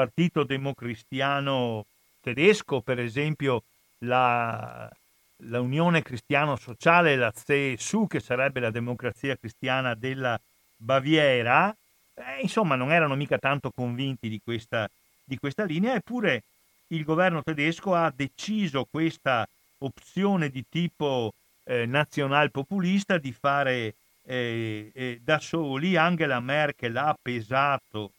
[0.00, 1.84] partito democristiano
[2.22, 3.64] tedesco, per esempio
[3.98, 4.90] la,
[5.36, 10.40] la Unione Cristiano Sociale, la CSU, che sarebbe la democrazia cristiana della
[10.74, 11.70] Baviera,
[12.14, 14.88] eh, insomma non erano mica tanto convinti di questa,
[15.22, 16.44] di questa linea, eppure
[16.88, 19.46] il governo tedesco ha deciso questa
[19.80, 21.34] opzione di tipo
[21.64, 25.96] eh, nazionalpopulista di fare eh, eh, da soli.
[25.96, 28.12] Angela Merkel ha pesato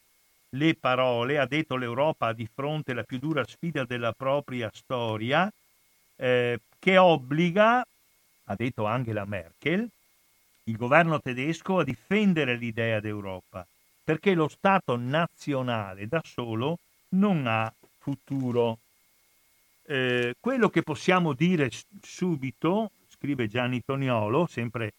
[0.52, 5.52] le parole, ha detto l'Europa di fronte la più dura sfida della propria storia,
[6.16, 7.86] eh, che obbliga,
[8.46, 9.88] ha detto Angela Merkel,
[10.66, 13.66] il governo tedesco a difendere l'idea d'Europa,
[14.04, 16.80] perché lo Stato nazionale da solo
[17.10, 18.78] non ha futuro.
[19.84, 21.70] Eh, quello che possiamo dire
[22.02, 24.94] subito, scrive Gianni Toniolo, sempre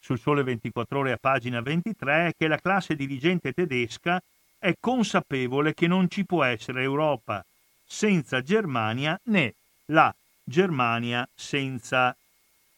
[0.00, 4.22] sul Sole 24 ore a pagina 23, è che la classe dirigente tedesca
[4.58, 7.44] è consapevole che non ci può essere Europa
[7.84, 9.54] senza Germania né
[9.86, 12.14] la Germania senza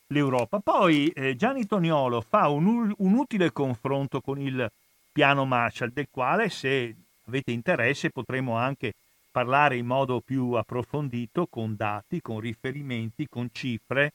[0.09, 0.61] l'Europa.
[0.61, 4.71] Poi eh, Gianni Toniolo fa un, un, utile confronto con il
[5.13, 6.95] piano Marshall, del quale se
[7.27, 8.93] avete interesse potremo anche
[9.31, 14.13] parlare in modo più approfondito, con dati, con riferimenti, con cifre,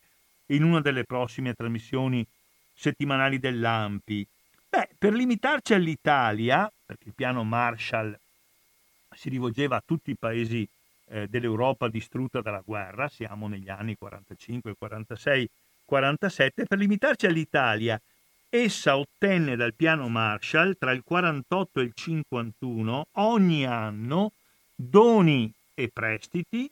[0.47, 2.25] in una delle prossime trasmissioni
[2.73, 4.27] settimanali dell'AMPI.
[4.69, 8.17] Beh, per limitarci all'Italia, perché il piano Marshall
[9.15, 10.67] si rivolgeva a tutti i paesi
[11.07, 15.49] eh, dell'Europa distrutta dalla guerra, siamo negli anni 45, 46,
[15.85, 17.99] 47, per limitarci all'Italia,
[18.49, 24.31] essa ottenne dal piano Marshall tra il 48 e il 51 ogni anno
[24.75, 26.69] doni e prestiti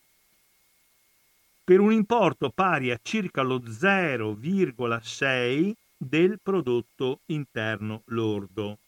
[1.64, 8.80] per un importo pari a circa lo 0,6 del prodotto interno lordo.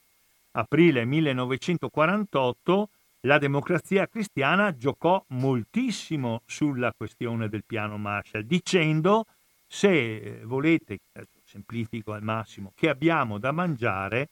[0.55, 2.89] aprile 1948,
[3.21, 9.25] la democrazia cristiana giocò moltissimo sulla questione del piano Marshall, dicendo
[9.67, 10.99] se volete,
[11.43, 14.29] semplifico al massimo, che abbiamo da mangiare,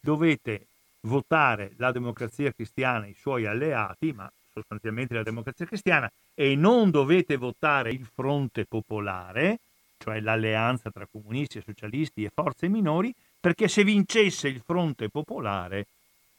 [0.00, 0.66] dovete
[1.02, 6.90] votare la democrazia cristiana e i suoi alleati, ma sostanzialmente la democrazia cristiana, e non
[6.90, 9.58] dovete votare il fronte popolare,
[9.98, 13.12] cioè l'alleanza tra comunisti e socialisti e forze minori,
[13.44, 15.84] perché se vincesse il fronte popolare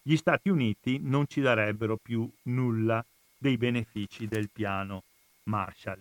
[0.01, 3.05] gli Stati Uniti non ci darebbero più nulla
[3.37, 5.03] dei benefici del piano
[5.43, 5.99] Marshall.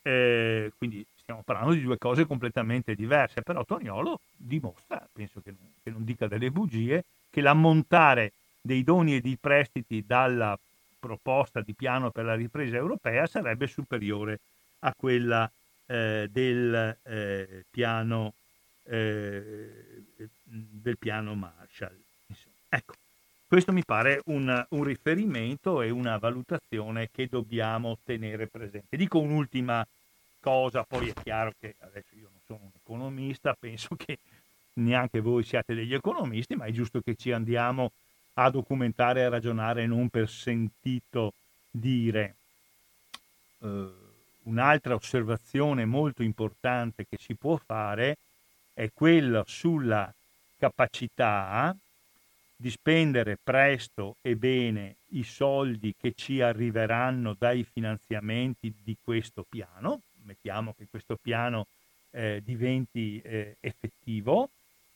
[0.00, 5.70] Eh, quindi stiamo parlando di due cose completamente diverse, però Toniolo dimostra, penso che non,
[5.82, 10.58] che non dica delle bugie, che l'ammontare dei doni e dei prestiti dalla
[10.98, 14.38] proposta di piano per la ripresa europea sarebbe superiore
[14.78, 15.50] a quella
[15.84, 18.32] eh, del, eh, piano,
[18.84, 20.04] eh,
[20.44, 21.96] del piano Marshall.
[22.26, 22.94] Insomma, ecco,
[23.46, 28.96] questo mi pare un, un, riferimento e una valutazione che dobbiamo tenere presente.
[28.96, 29.86] Dico un'ultima
[30.40, 34.18] cosa, poi è chiaro che adesso io non sono un economista, penso che
[34.74, 37.92] neanche voi siate degli economisti, ma è giusto che ci andiamo
[38.34, 41.34] a documentare e a ragionare non per sentito
[41.70, 42.34] dire.
[43.58, 43.92] Uh,
[44.44, 48.16] un'altra osservazione molto importante che si può fare
[48.80, 50.10] è quella sulla
[50.56, 51.76] capacità
[52.56, 60.00] di spendere presto e bene i soldi che ci arriveranno dai finanziamenti di questo piano,
[60.24, 61.66] mettiamo che questo piano
[62.12, 64.48] eh, diventi eh, effettivo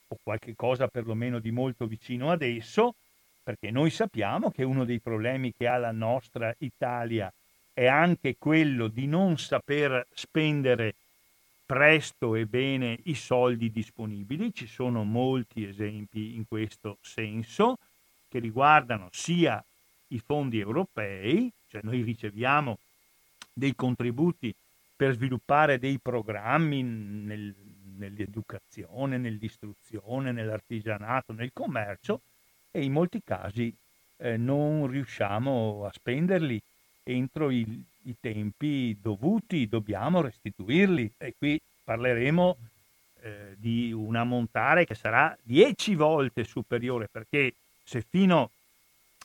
[0.09, 2.95] o qualche cosa perlomeno di molto vicino ad esso,
[3.43, 7.31] perché noi sappiamo che uno dei problemi che ha la nostra Italia
[7.75, 10.95] è anche quello di non saper spendere
[11.65, 14.53] presto e bene i soldi disponibili.
[14.53, 17.79] Ci sono molti esempi in questo senso
[18.29, 19.65] che riguardano sia
[20.09, 22.79] i fondi europei, cioè noi riceviamo
[23.53, 24.55] dei contributi
[24.97, 27.55] per sviluppare dei programmi nel,
[27.97, 32.21] nell'educazione, nell'istruzione, nell'artigianato, nel commercio
[32.71, 33.75] e in molti casi
[34.19, 36.61] eh, non riusciamo a spenderli
[37.03, 41.13] entro i, i tempi dovuti, dobbiamo restituirli.
[41.19, 42.57] E qui parleremo
[43.21, 48.51] eh, di un ammontare che sarà dieci volte superiore perché se fino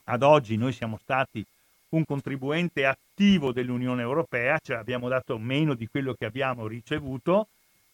[0.06, 1.46] ad oggi noi siamo stati
[1.90, 7.48] un contribuente attivo dell'Unione Europea, cioè abbiamo dato meno di quello che abbiamo ricevuto,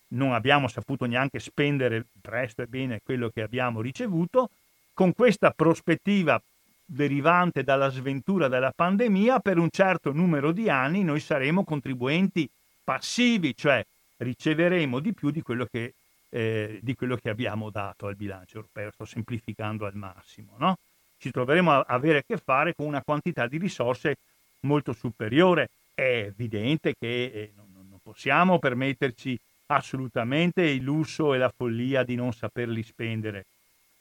[0.09, 4.49] non abbiamo saputo neanche spendere presto e bene quello che abbiamo ricevuto,
[4.93, 6.41] con questa prospettiva
[6.85, 12.47] derivante dalla sventura della pandemia, per un certo numero di anni noi saremo contribuenti
[12.83, 13.83] passivi, cioè
[14.17, 15.93] riceveremo di più di quello che,
[16.29, 18.91] eh, di quello che abbiamo dato al bilancio europeo.
[18.91, 20.77] Sto semplificando al massimo, no?
[21.17, 24.17] Ci troveremo a avere a che fare con una quantità di risorse
[24.61, 25.69] molto superiore.
[25.93, 32.15] È evidente che eh, non, non possiamo permetterci assolutamente il lusso e la follia di
[32.15, 33.45] non saperli spendere.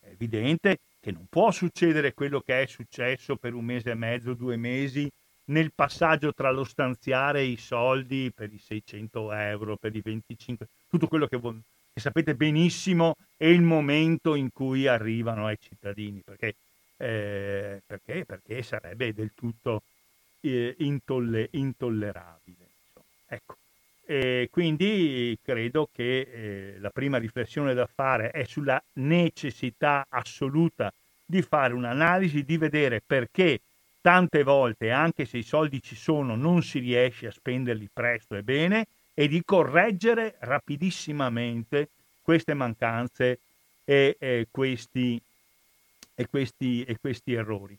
[0.01, 4.33] È evidente che non può succedere quello che è successo per un mese e mezzo,
[4.33, 5.07] due mesi,
[5.49, 11.07] nel passaggio tra lo stanziare i soldi per i 600 euro, per i 25, tutto
[11.07, 11.61] quello che, voi,
[11.93, 16.55] che sapete benissimo è il momento in cui arrivano ai cittadini, perché,
[16.97, 19.83] eh, perché, perché sarebbe del tutto
[20.41, 22.65] eh, intolle, intollerabile.
[22.87, 23.05] Insomma.
[23.29, 23.57] Ecco.
[24.07, 30.93] E quindi credo che eh, la prima riflessione da fare è sulla necessità assoluta
[31.25, 33.61] di fare un'analisi, di vedere perché
[34.03, 38.43] tante volte, anche se i soldi ci sono, non si riesce a spenderli presto e
[38.43, 41.89] bene e di correggere rapidissimamente
[42.21, 43.39] queste mancanze
[43.85, 45.19] e, e, questi,
[46.15, 47.79] e, questi, e questi errori.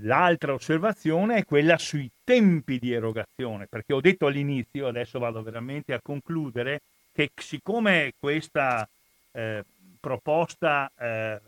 [0.00, 5.92] L'altra osservazione è quella sui tempi di erogazione, perché ho detto all'inizio, adesso vado veramente
[5.92, 6.80] a concludere,
[7.12, 8.88] che siccome questa
[9.32, 9.62] eh,
[10.00, 11.38] proposta eh,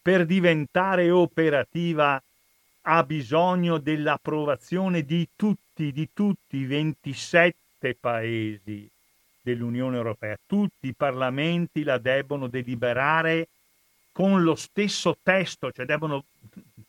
[0.00, 2.22] per diventare operativa
[2.82, 8.88] ha bisogno dell'approvazione di tutti, di tutti i 27 paesi
[9.40, 13.48] dell'Unione Europea, tutti i parlamenti la debbono deliberare
[14.14, 16.22] con lo stesso testo, cioè devono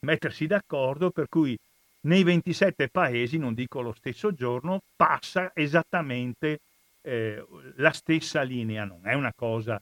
[0.02, 1.58] mettersi d'accordo, per cui
[2.02, 6.60] nei 27 paesi, non dico lo stesso giorno, passa esattamente
[7.02, 7.44] eh,
[7.78, 9.82] la stessa linea, non è una cosa,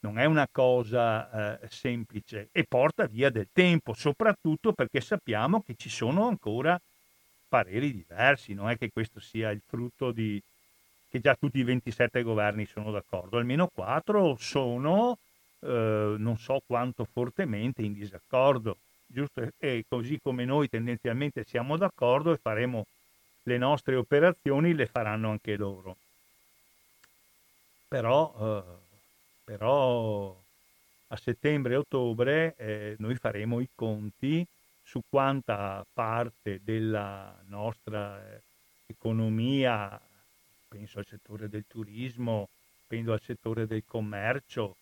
[0.00, 5.88] è una cosa eh, semplice e porta via del tempo, soprattutto perché sappiamo che ci
[5.88, 6.80] sono ancora
[7.48, 10.42] pareri diversi, non è che questo sia il frutto di
[11.08, 15.18] che già tutti i 27 governi sono d'accordo, almeno 4 sono
[15.60, 19.48] eh, non so quanto fortemente in disaccordo, giusto?
[19.58, 22.86] E così come noi tendenzialmente siamo d'accordo e faremo
[23.44, 25.96] le nostre operazioni, le faranno anche loro.
[27.88, 28.62] Però, eh,
[29.44, 30.36] però
[31.08, 34.46] a settembre-ottobre eh, noi faremo i conti
[34.82, 38.20] su quanta parte della nostra
[38.86, 40.00] economia,
[40.68, 42.48] penso al settore del turismo,
[42.86, 44.76] penso al settore del commercio,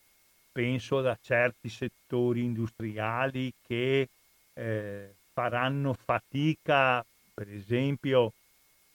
[0.59, 4.09] penso a certi settori industriali che
[4.55, 8.33] eh, faranno fatica, per esempio,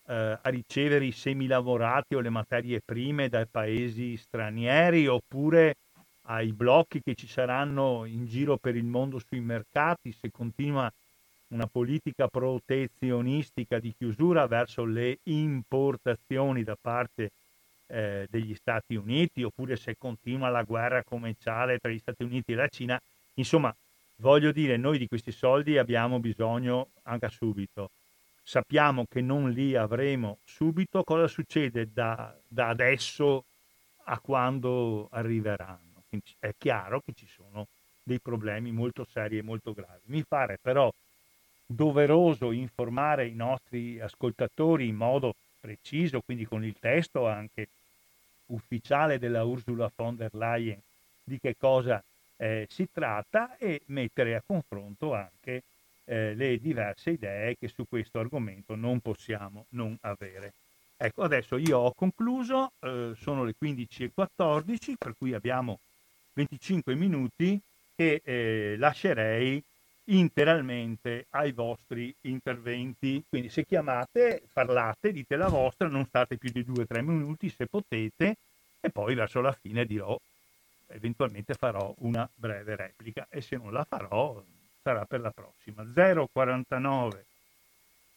[0.08, 5.78] eh, a ricevere i semilavorati o le materie prime dai paesi stranieri oppure
[6.24, 10.92] ai blocchi che ci saranno in giro per il mondo sui mercati se continua
[11.54, 17.32] una politica protezionistica di chiusura verso le importazioni da parte
[17.94, 22.56] eh, degli Stati Uniti oppure se continua la guerra commerciale tra gli Stati Uniti e
[22.56, 23.00] la Cina.
[23.36, 23.74] Insomma,
[24.18, 27.90] voglio dire, noi di questi soldi abbiamo bisogno anche subito
[28.44, 33.46] sappiamo che non li avremo subito, cosa succede da, da adesso
[34.06, 36.04] a quando arriveranno?
[36.10, 37.68] Quindi è chiaro che ci sono
[38.04, 40.02] dei problemi molto seri e molto gravi.
[40.06, 40.94] Mi pare però
[41.66, 47.68] doveroso informare i nostri ascoltatori in modo preciso, quindi con il testo anche
[48.54, 50.80] ufficiale della Ursula von der Leyen
[51.24, 52.04] di che cosa
[52.38, 55.64] eh, si tratta e mettere a confronto anche
[56.06, 60.54] eh, le diverse idee che su questo argomento non possiamo non avere.
[60.98, 65.80] Ecco, adesso io ho concluso, eh, sono le 15.14, per cui abbiamo
[66.34, 67.60] 25 minuti
[67.96, 69.64] e eh, lascerei
[70.06, 73.24] interamente ai vostri interventi.
[73.28, 78.38] Quindi se chiamate, parlate, dite la vostra, non state più di 2-3 minuti se potete
[78.80, 80.20] e poi verso la fine dirò,
[80.88, 84.44] eventualmente farò una breve replica e se non la farò
[84.82, 85.84] sarà per la prossima.
[85.86, 87.26] 049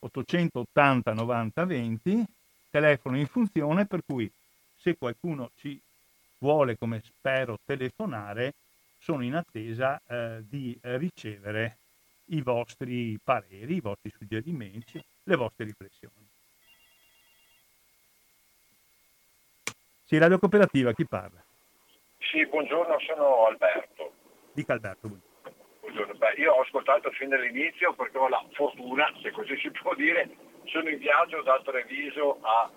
[0.00, 2.24] 880 90 20,
[2.70, 4.30] telefono in funzione per cui
[4.76, 5.80] se qualcuno ci
[6.38, 8.54] vuole, come spero, telefonare,
[9.06, 11.78] sono in attesa eh, di ricevere
[12.30, 16.26] i vostri pareri, i vostri suggerimenti, le vostre riflessioni.
[20.06, 21.40] Sì, Radio Cooperativa, chi parla?
[22.18, 24.10] Sì, buongiorno, sono Alberto.
[24.52, 25.08] Dica Alberto.
[25.82, 26.14] Buongiorno.
[26.14, 30.28] Beh, io ho ascoltato fin dall'inizio perché ho la fortuna, se così si può dire,
[30.64, 32.68] sono in viaggio da Treviso a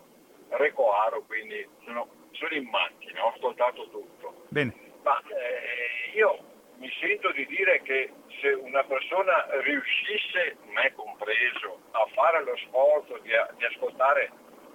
[0.49, 4.45] Recoaro, quindi sono, sono in macchina, ho ascoltato tutto.
[4.49, 4.88] Bene.
[5.09, 6.37] Ma eh, io
[6.77, 13.17] mi sento di dire che se una persona riuscisse, me compreso, a fare lo sforzo
[13.23, 14.31] di, di ascoltare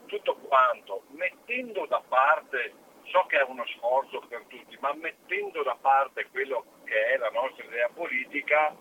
[0.06, 2.72] tutto quanto, mettendo da parte
[3.04, 7.30] so che è uno sforzo per tutti, ma mettendo da parte quello che è la
[7.30, 8.74] nostra idea politica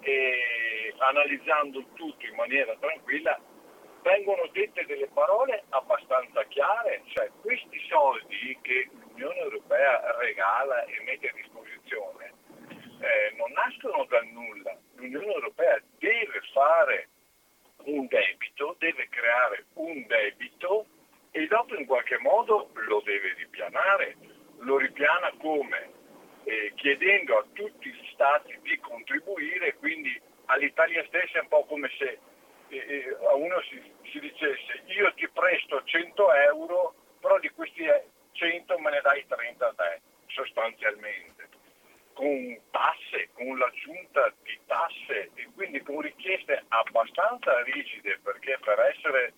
[0.00, 3.40] e analizzando tutto in maniera tranquilla,
[4.02, 11.28] vengono dette delle parole abbastanza chiare, cioè questi soldi che l'Unione Europea regala e mette
[11.28, 12.32] a disposizione
[13.02, 17.08] eh, non nascono dal nulla, l'Unione Europea deve fare
[17.84, 20.86] un debito, deve creare un debito
[21.32, 24.16] e dopo in qualche modo lo deve ripianare.
[24.58, 26.00] Lo ripiana come?
[26.44, 31.90] Eh, chiedendo a tutti gli stati di contribuire, quindi all'Italia stessa è un po' come
[31.98, 32.18] se
[32.68, 37.84] eh, eh a uno si, si, dicesse io ti presto 100 euro, però di questi
[38.32, 41.48] 100 me ne dai 30 a te, sostanzialmente,
[42.14, 49.34] con tasse, con l'aggiunta di tasse e quindi con richieste abbastanza rigide, perché per essere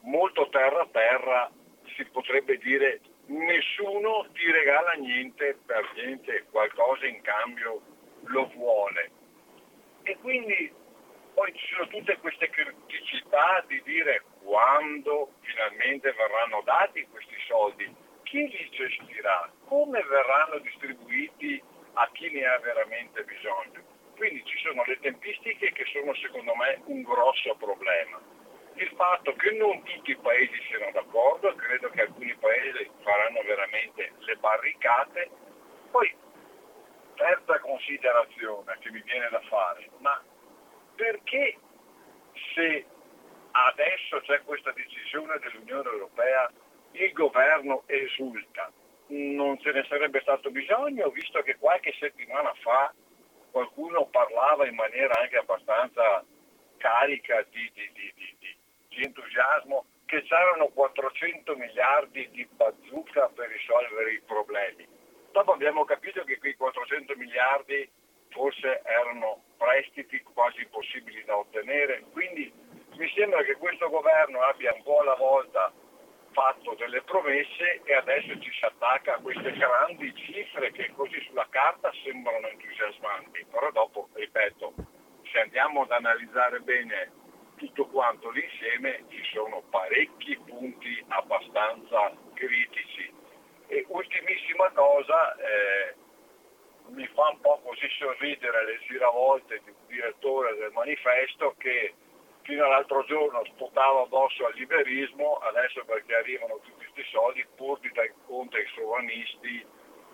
[0.00, 1.50] molto terra terra
[1.94, 7.80] si potrebbe dire nessuno ti regala niente per niente, qualcosa in cambio
[8.24, 9.10] lo vuole.
[10.02, 10.72] E quindi
[11.34, 17.94] poi ci sono tutte queste criticità di dire quando finalmente verranno dati questi soldi,
[18.32, 21.62] chi li gestirà, come verranno distribuiti
[21.92, 23.84] a chi ne ha veramente bisogno.
[24.16, 28.18] Quindi ci sono le tempistiche che sono secondo me un grosso problema
[28.76, 34.12] il fatto che non tutti i paesi siano d'accordo, credo che alcuni paesi faranno veramente
[34.20, 35.28] le barricate.
[35.90, 36.10] Poi,
[37.14, 40.18] terza considerazione che mi viene da fare, ma
[40.94, 41.58] perché
[42.54, 42.86] se
[43.50, 46.50] adesso c'è questa decisione dell'Unione Europea
[46.92, 48.70] il governo esulta?
[49.08, 52.92] Non ce ne sarebbe stato bisogno, visto che qualche settimana fa
[53.50, 56.24] qualcuno parlava in maniera anche abbastanza
[56.78, 58.56] carica di, di, di,
[58.88, 64.86] di entusiasmo che c'erano 400 miliardi di bazooka per risolvere i problemi.
[65.30, 67.88] Dopo abbiamo capito che quei 400 miliardi
[68.28, 72.52] forse erano prestiti quasi impossibili da ottenere, quindi
[72.96, 75.72] mi sembra che questo governo abbia un po' alla volta
[76.32, 81.46] fatto delle promesse e adesso ci si attacca a queste grandi cifre che così sulla
[81.50, 84.74] carta sembrano entusiasmanti, però dopo, ripeto,
[85.30, 87.12] se andiamo ad analizzare bene
[87.56, 93.12] tutto quanto l'insieme ci sono parecchi punti abbastanza critici.
[93.68, 95.94] E ultimissima cosa, eh,
[96.88, 101.94] mi fa un po' così sorridere le giravolte di un direttore del manifesto che
[102.42, 107.90] fino all'altro giorno sputava addosso al liberismo, adesso perché arrivano tutti questi soldi pur di
[107.92, 109.64] dare conto ai sovranisti,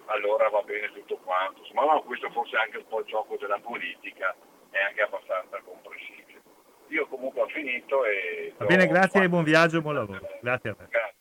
[0.06, 1.62] allora va bene tutto quanto.
[1.72, 4.34] Ma no, questo forse è anche un po' il gioco della politica,
[4.70, 6.40] è anche abbastanza comprensibile.
[6.88, 8.54] Io comunque ho finito e...
[8.56, 10.26] Va bene, grazie e buon viaggio e buon lavoro.
[10.40, 10.86] Grazie a te.
[10.88, 11.16] Grazie.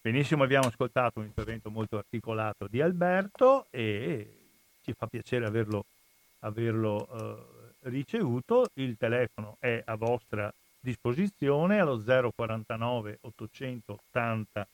[0.00, 4.28] Benissimo, abbiamo ascoltato un intervento molto articolato di Alberto e
[4.82, 5.86] ci fa piacere averlo,
[6.40, 7.53] averlo eh,
[7.84, 8.66] ricevuto.
[8.74, 14.68] Il telefono è a vostra disposizione allo 049 880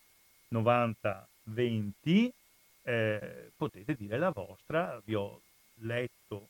[0.48, 2.32] 90 20.
[2.82, 5.40] Eh, potete dire la vostra, vi ho
[5.82, 6.48] letto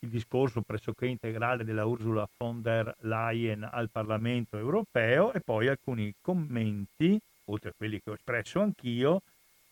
[0.00, 6.14] il discorso pressoché integrale della Ursula von der Leyen al Parlamento europeo e poi alcuni
[6.20, 9.22] commenti, oltre a quelli che ho espresso anch'io,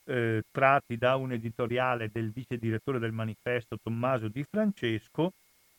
[0.05, 5.33] eh, tratti da un editoriale del vice direttore del manifesto Tommaso Di Francesco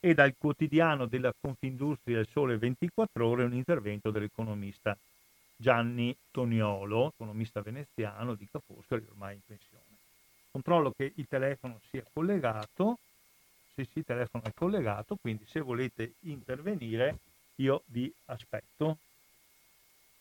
[0.04, 4.94] e dal quotidiano della Confindustria del Sole 24 Ore un intervento dell'economista
[5.56, 9.82] Gianni Toniolo, economista veneziano di Foscari, ormai in pensione.
[10.50, 12.98] Controllo che il telefono sia collegato,
[13.72, 17.16] sì, il telefono è collegato, quindi se volete intervenire
[17.56, 18.98] io vi aspetto.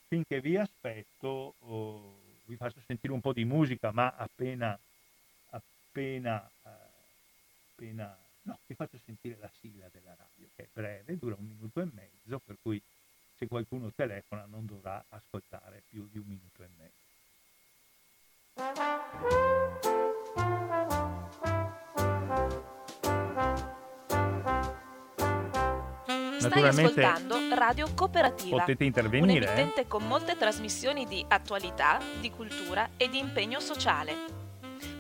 [0.07, 1.55] Finché vi aspetto...
[1.59, 4.77] Oh, vi faccio sentire un po' di musica, ma appena,
[5.49, 6.69] appena, eh,
[7.73, 11.81] appena, no, vi faccio sentire la sigla della radio, che è breve, dura un minuto
[11.81, 12.81] e mezzo, per cui
[13.35, 17.11] se qualcuno telefona non dovrà ascoltare più di un minuto e mezzo.
[26.39, 28.59] Stai ascoltando Radio Cooperativa.
[28.59, 29.49] Potete intervenire.
[29.49, 29.87] Un eh?
[29.87, 34.42] con molte trasmissioni di attualità, di cultura e di impegno sociale.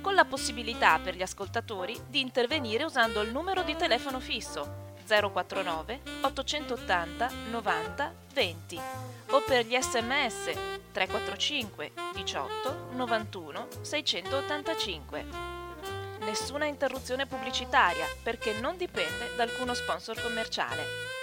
[0.03, 6.01] Con la possibilità per gli ascoltatori di intervenire usando il numero di telefono fisso 049
[6.21, 8.79] 880 90 20
[9.29, 10.51] o per gli sms
[10.91, 15.25] 345 18 91 685.
[16.19, 21.22] Nessuna interruzione pubblicitaria perché non dipende da alcuno sponsor commerciale.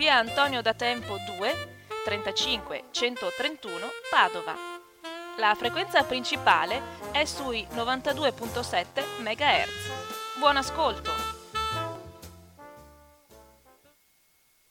[0.00, 1.52] via Antonio da Tempo 2,
[2.06, 4.54] 35 131 Padova.
[5.38, 6.80] La frequenza principale
[7.12, 10.38] è sui 92.7 MHz.
[10.38, 11.10] Buon ascolto!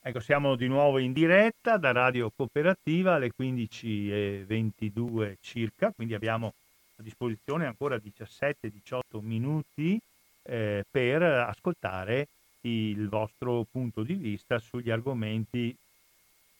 [0.01, 6.55] Ecco, siamo di nuovo in diretta da Radio Cooperativa alle 15.22 circa, quindi abbiamo
[6.95, 9.99] a disposizione ancora 17-18 minuti
[10.41, 12.29] eh, per ascoltare
[12.61, 15.75] il vostro punto di vista sugli argomenti,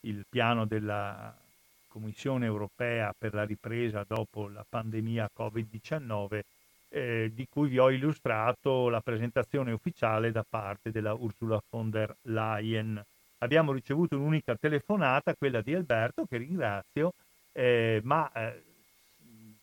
[0.02, 1.36] il piano della
[1.88, 6.42] Commissione europea per la ripresa dopo la pandemia Covid-19,
[6.90, 12.16] eh, di cui vi ho illustrato la presentazione ufficiale da parte della Ursula von der
[12.24, 13.04] Leyen.
[13.40, 17.14] Abbiamo ricevuto un'unica telefonata, quella di Alberto, che ringrazio,
[17.52, 18.62] eh, ma eh,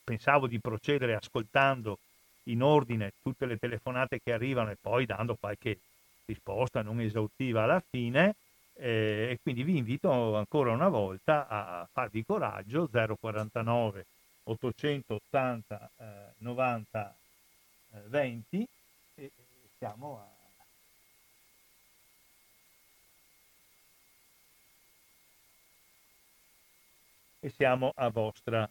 [0.03, 1.99] pensavo di procedere ascoltando
[2.45, 5.78] in ordine tutte le telefonate che arrivano e poi dando qualche
[6.27, 8.35] risposta non esaustiva alla fine
[8.74, 14.07] eh, e quindi vi invito ancora una volta a farvi coraggio 049
[14.45, 16.05] 880 eh,
[16.39, 17.16] 90
[17.93, 18.68] eh, 20
[19.14, 19.31] e
[19.79, 20.37] siamo a
[27.47, 28.68] e siamo a vostra,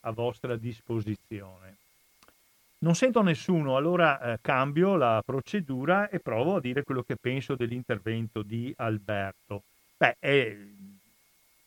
[0.00, 1.83] a vostra disposizione.
[2.78, 7.54] Non sento nessuno, allora eh, cambio la procedura e provo a dire quello che penso
[7.54, 9.62] dell'intervento di Alberto.
[9.96, 10.56] Beh, è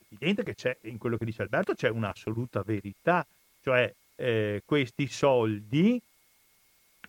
[0.09, 3.25] evidente che c'è, in quello che dice Alberto c'è un'assoluta verità,
[3.61, 5.99] cioè eh, questi soldi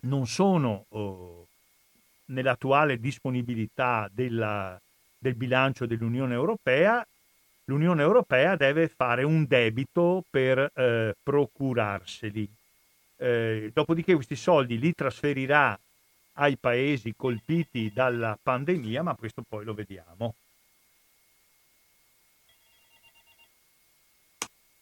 [0.01, 1.47] non sono oh,
[2.25, 4.79] nell'attuale disponibilità della,
[5.17, 7.05] del bilancio dell'Unione Europea,
[7.65, 12.49] l'Unione Europea deve fare un debito per eh, procurarseli.
[13.21, 15.77] Eh, dopodiché questi soldi li trasferirà
[16.33, 20.35] ai paesi colpiti dalla pandemia, ma questo poi lo vediamo.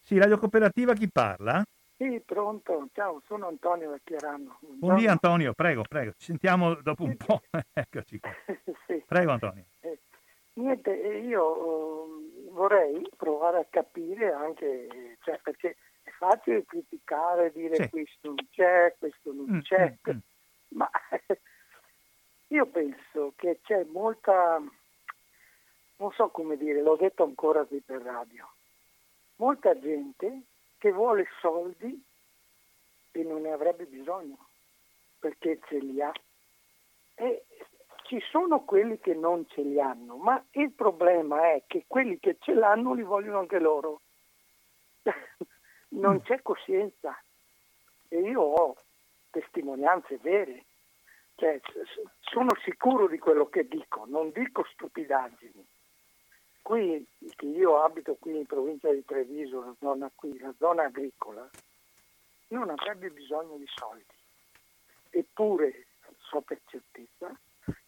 [0.03, 1.65] Sì, Radio Cooperativa chi parla?
[1.97, 2.87] Sì, pronto.
[2.93, 4.59] Ciao, sono Antonio da Chiarano.
[4.59, 6.11] Buongiorno Antonio, prego, prego.
[6.11, 7.41] Ci sentiamo dopo un po'.
[7.73, 8.31] Eccoci qua.
[8.85, 9.03] sì.
[9.07, 9.65] Prego Antonio.
[9.79, 9.97] Eh,
[10.53, 15.75] niente, eh, io uh, vorrei provare a capire anche, cioè, perché
[16.17, 17.89] facile criticare, dire sì.
[17.89, 20.19] questo non c'è, questo non mm, c'è, mm, mm.
[20.69, 20.89] ma
[22.47, 24.61] io penso che c'è molta,
[25.97, 28.49] non so come dire, l'ho detto ancora qui per radio,
[29.35, 30.41] molta gente
[30.77, 32.03] che vuole soldi
[33.11, 34.47] e non ne avrebbe bisogno
[35.19, 36.11] perché ce li ha.
[37.15, 37.45] E
[38.03, 42.37] ci sono quelli che non ce li hanno, ma il problema è che quelli che
[42.39, 44.01] ce l'hanno li vogliono anche loro.
[45.89, 47.19] non c'è coscienza.
[48.09, 48.75] E io ho
[49.29, 50.65] testimonianze vere.
[51.35, 51.59] Cioè,
[52.21, 55.65] sono sicuro di quello che dico, non dico stupidaggini
[56.67, 57.07] qui,
[57.37, 61.49] che io abito qui in provincia di Treviso, la zona qui, la zona agricola,
[62.49, 64.03] non avrebbe bisogno di soldi.
[65.11, 65.85] Eppure
[66.29, 67.33] so per certezza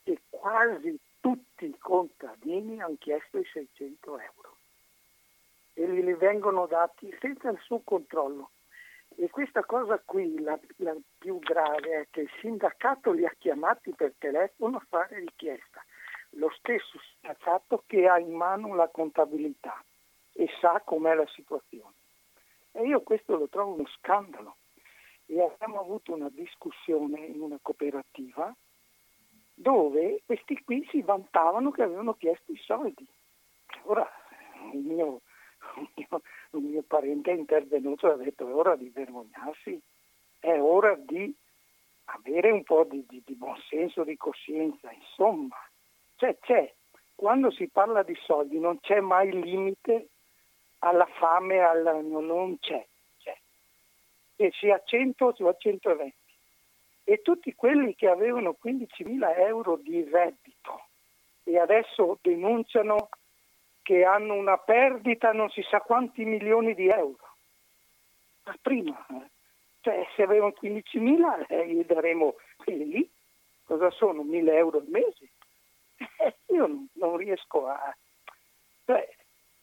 [0.02, 4.59] che quasi tutti i contadini hanno chiesto i 600 euro
[5.74, 8.51] e li vengono dati senza nessun controllo.
[9.15, 13.93] E questa cosa qui, la, la più grave, è che il sindacato li ha chiamati
[13.93, 15.84] per telefono a fare richiesta
[16.34, 19.84] lo stesso sindacato che ha in mano la contabilità
[20.34, 21.95] e sa com'è la situazione.
[22.72, 24.57] E io questo lo trovo uno scandalo.
[25.26, 28.55] E abbiamo avuto una discussione in una cooperativa
[29.53, 33.05] dove questi qui si vantavano che avevano chiesto i soldi.
[33.84, 34.09] Ora
[34.72, 35.22] un mio,
[35.76, 39.80] un mio, un mio parente è intervenuto e ha detto è ora di vergognarsi,
[40.39, 41.34] è ora di
[42.05, 45.57] avere un po' di, di, di buonsenso, di coscienza, insomma
[46.20, 46.70] cioè c'è,
[47.15, 50.09] quando si parla di soldi non c'è mai limite
[50.80, 52.86] alla fame, alla, non c'è,
[53.20, 53.38] c'è.
[54.36, 56.15] E sia a 100 o a 120.
[57.05, 60.88] E tutti quelli che avevano 15.000 euro di reddito
[61.43, 63.09] e adesso denunciano
[63.90, 67.28] che hanno una perdita non si sa quanti milioni di euro.
[68.44, 69.32] Ma prima, eh,
[69.82, 73.12] cioè se avevano 15.000 eh, gli daremo quelli lì,
[73.64, 74.22] cosa sono?
[74.22, 75.30] 1.000 euro al mese?
[76.22, 77.96] Eh, io non riesco a...
[78.86, 79.16] Beh,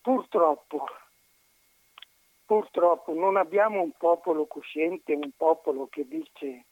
[0.03, 0.87] purtroppo,
[2.45, 6.65] purtroppo non abbiamo un popolo cosciente, un popolo che dice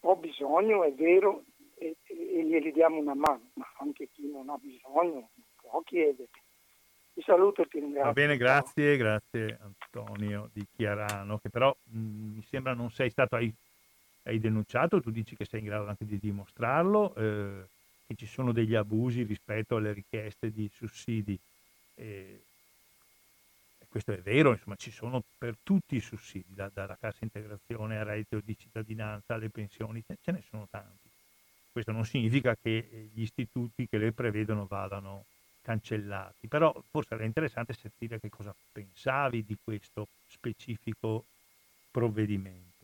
[0.00, 1.44] ho bisogno, è vero,
[1.76, 6.30] e, e glieli diamo una mano, ma anche chi non ha bisogno può chiedere.
[7.14, 8.04] Ti saluto e ti ringrazio.
[8.04, 13.36] Va bene, grazie, grazie Antonio di Chiarano, che però mh, mi sembra non sei stato,
[13.36, 13.52] hai,
[14.24, 17.14] hai, denunciato, tu dici che sei in grado anche di dimostrarlo.
[17.14, 17.64] Eh,
[18.06, 21.38] che ci sono degli abusi rispetto alle richieste di sussidi.
[21.94, 22.42] E,
[23.88, 28.04] questo è vero, insomma, ci sono per tutti i sussidi, da, dalla cassa integrazione al
[28.04, 31.08] reddito di cittadinanza alle pensioni, ce ne sono tanti.
[31.70, 35.24] Questo non significa che gli istituti che le prevedono vadano
[35.64, 41.24] cancellati, però forse era interessante sentire che cosa pensavi di questo specifico
[41.90, 42.74] provvedimento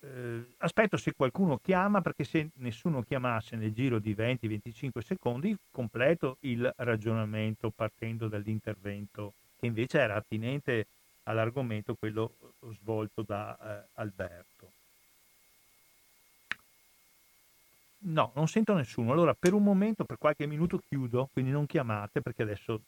[0.00, 6.38] eh, aspetto se qualcuno chiama perché se nessuno chiamasse nel giro di 20-25 secondi completo
[6.40, 10.86] il ragionamento partendo dall'intervento che invece era attinente
[11.24, 12.34] all'argomento quello
[12.80, 14.79] svolto da eh, Alberto.
[18.02, 19.12] No, non sento nessuno.
[19.12, 22.80] Allora per un momento, per qualche minuto chiudo, quindi non chiamate perché adesso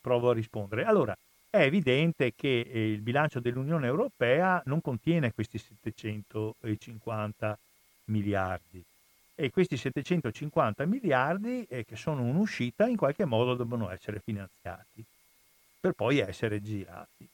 [0.00, 0.84] provo a rispondere.
[0.84, 1.16] Allora,
[1.48, 7.58] è evidente che eh, il bilancio dell'Unione Europea non contiene questi 750
[8.06, 8.82] miliardi
[9.34, 15.04] e questi 750 miliardi eh, che sono un'uscita in qualche modo devono essere finanziati
[15.80, 17.28] per poi essere girati.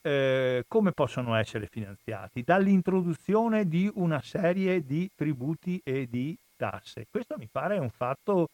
[0.00, 2.42] Eh, come possono essere finanziati?
[2.42, 7.06] Dall'introduzione di una serie di tributi e di tasse.
[7.10, 8.48] Questo mi pare un fatto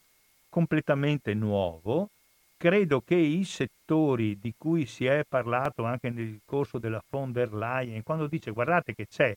[0.49, 2.07] completamente nuovo
[2.57, 7.53] credo che i settori di cui si è parlato anche nel corso della von der
[7.53, 9.35] Leyen, quando dice guardate che c'è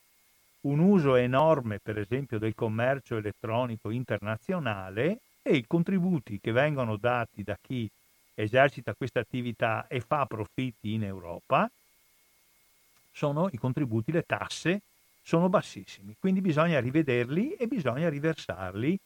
[0.62, 7.42] un uso enorme, per esempio, del commercio elettronico internazionale e i contributi che vengono dati
[7.42, 7.88] da chi
[8.34, 11.70] esercita questa attività e fa profitti in Europa,
[13.12, 14.80] sono i contributi, le tasse,
[15.28, 16.16] sono bassissimi.
[16.18, 18.98] Quindi bisogna rivederli e bisogna riversarli,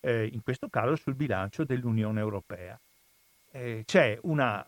[0.00, 2.80] eh, in questo caso, sul bilancio dell'Unione Europea
[3.50, 4.66] eh, c'è una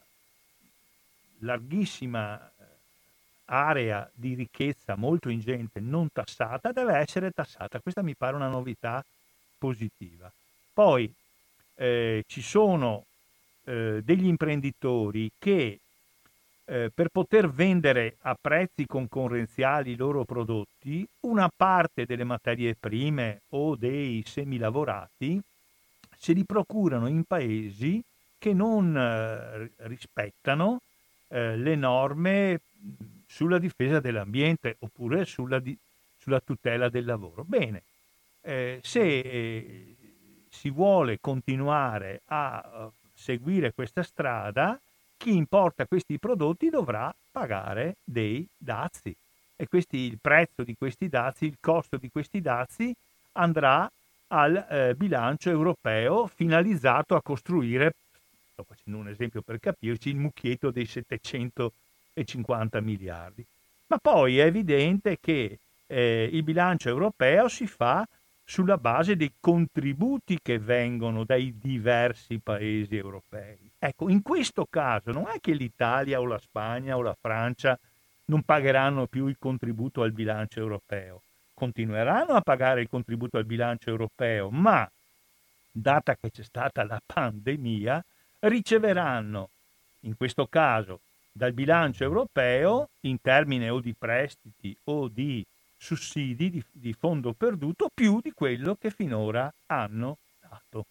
[1.38, 2.64] larghissima eh,
[3.46, 7.80] area di ricchezza molto ingente non tassata deve essere tassata.
[7.80, 9.02] Questa mi pare una novità
[9.56, 10.30] positiva.
[10.74, 11.10] Poi
[11.76, 13.06] eh, ci sono
[13.64, 15.80] eh, degli imprenditori che
[16.68, 23.40] eh, per poter vendere a prezzi concorrenziali i loro prodotti, una parte delle materie prime
[23.50, 25.40] o dei semilavorati
[26.14, 28.02] se li procurano in paesi
[28.36, 30.82] che non eh, rispettano
[31.28, 32.60] eh, le norme
[33.26, 35.76] sulla difesa dell'ambiente oppure sulla, di,
[36.18, 37.44] sulla tutela del lavoro.
[37.44, 37.82] Bene,
[38.42, 39.96] eh, se eh,
[40.50, 44.78] si vuole continuare a seguire questa strada,
[45.18, 49.14] chi importa questi prodotti dovrà pagare dei dazi
[49.56, 52.94] e questi, il prezzo di questi dazi, il costo di questi dazi
[53.32, 53.90] andrà
[54.28, 57.92] al eh, bilancio europeo finalizzato a costruire,
[58.52, 63.44] sto facendo un esempio per capirci, il mucchietto dei 750 miliardi.
[63.88, 68.06] Ma poi è evidente che eh, il bilancio europeo si fa
[68.48, 73.58] sulla base dei contributi che vengono dai diversi paesi europei.
[73.78, 77.78] Ecco, in questo caso non è che l'Italia o la Spagna o la Francia
[78.26, 81.20] non pagheranno più il contributo al bilancio europeo,
[81.52, 84.90] continueranno a pagare il contributo al bilancio europeo, ma
[85.70, 88.02] data che c'è stata la pandemia,
[88.40, 89.50] riceveranno
[90.00, 91.00] in questo caso
[91.30, 95.44] dal bilancio europeo in termini o di prestiti o di
[95.78, 100.86] sussidi di, di fondo perduto più di quello che finora hanno dato.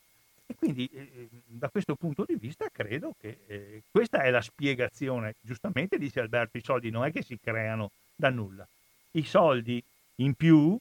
[0.47, 4.41] E quindi eh, eh, da questo punto di vista credo che eh, questa è la
[4.41, 5.35] spiegazione.
[5.41, 8.65] Giustamente dice Alberto, i soldi non è che si creano da nulla.
[9.11, 9.84] I soldi
[10.15, 10.77] in più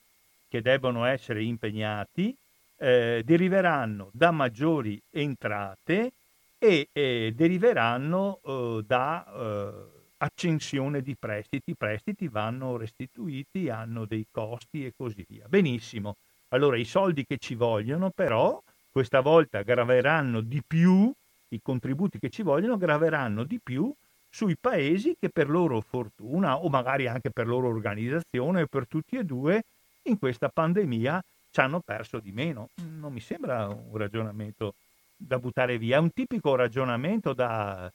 [0.49, 2.35] che debbono essere impegnati
[2.79, 6.13] eh, deriveranno da maggiori entrate
[6.59, 14.85] e eh, deriveranno eh, da accensione di prestiti, i prestiti vanno restituiti, hanno dei costi
[14.85, 15.47] e così via.
[15.49, 16.17] Benissimo,
[16.49, 21.13] allora i soldi che ci vogliono però questa volta graveranno di più,
[21.49, 23.93] i contributi che ci vogliono graveranno di più
[24.29, 29.17] sui paesi che per loro fortuna o magari anche per loro organizzazione o per tutti
[29.17, 29.63] e due
[30.05, 32.69] in questa pandemia ci hanno perso di meno.
[32.99, 34.75] Non mi sembra un ragionamento
[35.17, 37.91] da buttare via, è un tipico ragionamento da,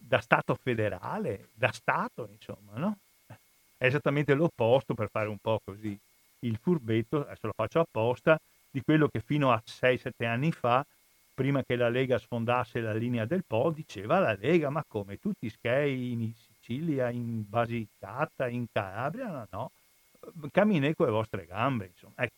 [0.00, 2.96] da Stato federale, da Stato, insomma, no?
[3.76, 5.98] È esattamente l'opposto per fare un po' così
[6.40, 8.38] il furbetto, adesso lo faccio apposta,
[8.70, 10.84] di quello che fino a 6-7 anni fa,
[11.34, 15.48] prima che la Lega sfondasse la linea del Po, diceva la Lega, ma come tutti
[15.48, 19.70] schei in Sicilia, in Basilicata, in Calabria, no, no,
[20.50, 22.14] camminate con le vostre gambe, insomma.
[22.16, 22.34] Ecco,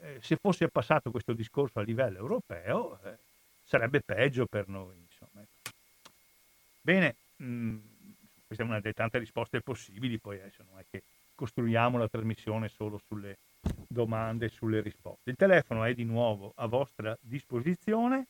[0.00, 3.16] eh, se fosse passato questo discorso a livello europeo, eh,
[3.64, 5.03] sarebbe peggio per noi.
[6.84, 7.78] Bene, mh, mm,
[8.46, 11.02] questa è una delle tante risposte possibili, poi adesso non è che
[11.34, 13.38] costruiamo la trasmissione solo sulle
[13.88, 15.30] domande, sulle risposte.
[15.30, 18.26] Il telefono è di nuovo a vostra disposizione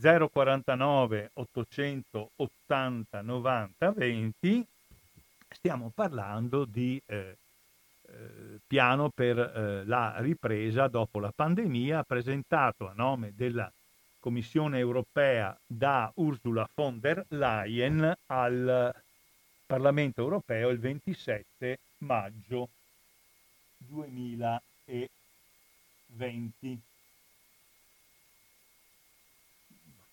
[0.00, 4.66] 049 880 90 20.
[5.48, 7.36] Stiamo parlando di eh,
[8.02, 13.70] eh, piano per eh, la ripresa dopo la pandemia presentato a nome della
[14.26, 18.92] Commissione europea da Ursula von der Leyen al
[19.64, 22.68] Parlamento europeo il 27 maggio
[23.76, 24.60] 2020.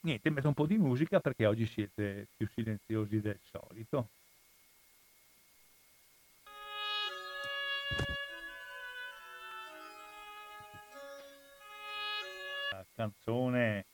[0.01, 4.09] Niente, metto un po' di musica perché oggi siete più silenziosi del solito.
[12.69, 13.85] La canzone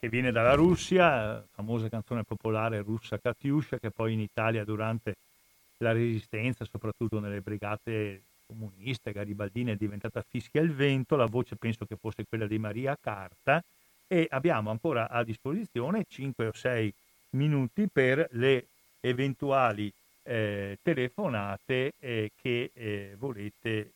[0.00, 5.14] che viene dalla Russia, famosa canzone popolare russa Katyusha, che poi in Italia durante
[5.76, 11.84] la resistenza, soprattutto nelle brigate comuniste garibaldine, è diventata fischia il vento, la voce penso
[11.84, 13.62] che fosse quella di Maria Carta
[14.06, 16.94] e abbiamo ancora a disposizione 5 o 6
[17.32, 18.68] minuti per le
[19.00, 23.92] eventuali eh, telefonate eh, che eh, volete, eh,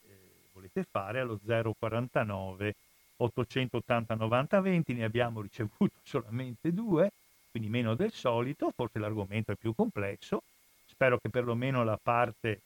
[0.53, 2.75] volete fare allo 049
[3.17, 7.11] 880 90 20, ne abbiamo ricevuto solamente due,
[7.51, 10.43] quindi meno del solito, forse l'argomento è più complesso,
[10.87, 12.61] spero che perlomeno la parte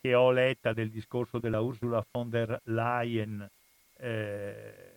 [0.00, 3.48] che ho letta del discorso della Ursula von der Leyen
[3.96, 4.94] eh,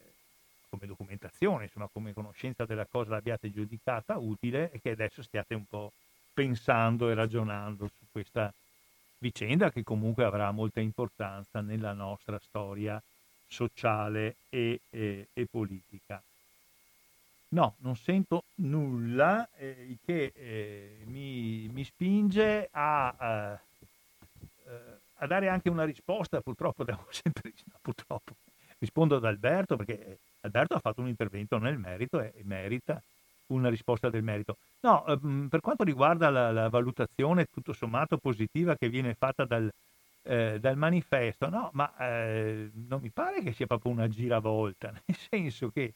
[0.69, 5.65] come documentazione, insomma come conoscenza della cosa l'abbiate giudicata utile e che adesso stiate un
[5.65, 5.91] po'
[6.33, 8.53] pensando e ragionando su questa
[9.19, 13.01] vicenda che comunque avrà molta importanza nella nostra storia
[13.47, 16.21] sociale e, e, e politica.
[17.49, 23.57] No, non sento nulla, eh, che eh, mi, mi, spinge a,
[24.65, 24.69] uh,
[25.15, 26.41] a, dare anche una risposta.
[26.41, 28.35] Purtroppo sempre purtroppo.
[28.79, 33.01] rispondo ad Alberto perché Alberto ha fatto un intervento nel merito e, e merita
[33.47, 34.57] una risposta del merito.
[34.81, 39.71] No, ehm, per quanto riguarda la, la, valutazione tutto sommato positiva che viene fatta dal,
[40.27, 45.17] eh, dal manifesto, no, ma eh, non mi pare che sia proprio una giravolta, nel
[45.29, 45.93] senso che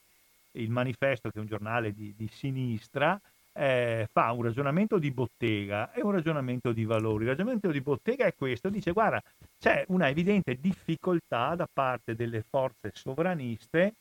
[0.51, 3.19] il manifesto, che è un giornale di, di sinistra,
[3.53, 7.23] eh, fa un ragionamento di bottega e un ragionamento di valori.
[7.23, 9.21] Il ragionamento di bottega è questo, dice guarda,
[9.59, 13.93] c'è una evidente difficoltà da parte delle forze sovraniste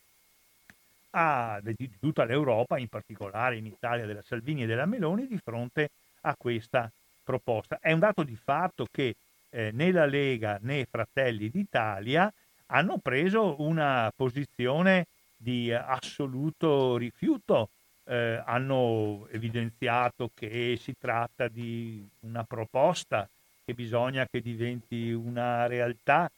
[1.11, 5.89] a, di tutta l'Europa, in particolare in Italia della Salvini e della Meloni, di fronte
[6.21, 6.89] a questa
[7.21, 7.79] proposta.
[7.81, 9.15] È un dato di fatto che
[9.51, 12.33] eh, né la Lega né Fratelli d'Italia
[12.67, 17.69] hanno preso una posizione di assoluto rifiuto,
[18.05, 23.27] eh, hanno evidenziato che si tratta di una proposta
[23.63, 26.31] che bisogna che diventi una realtà,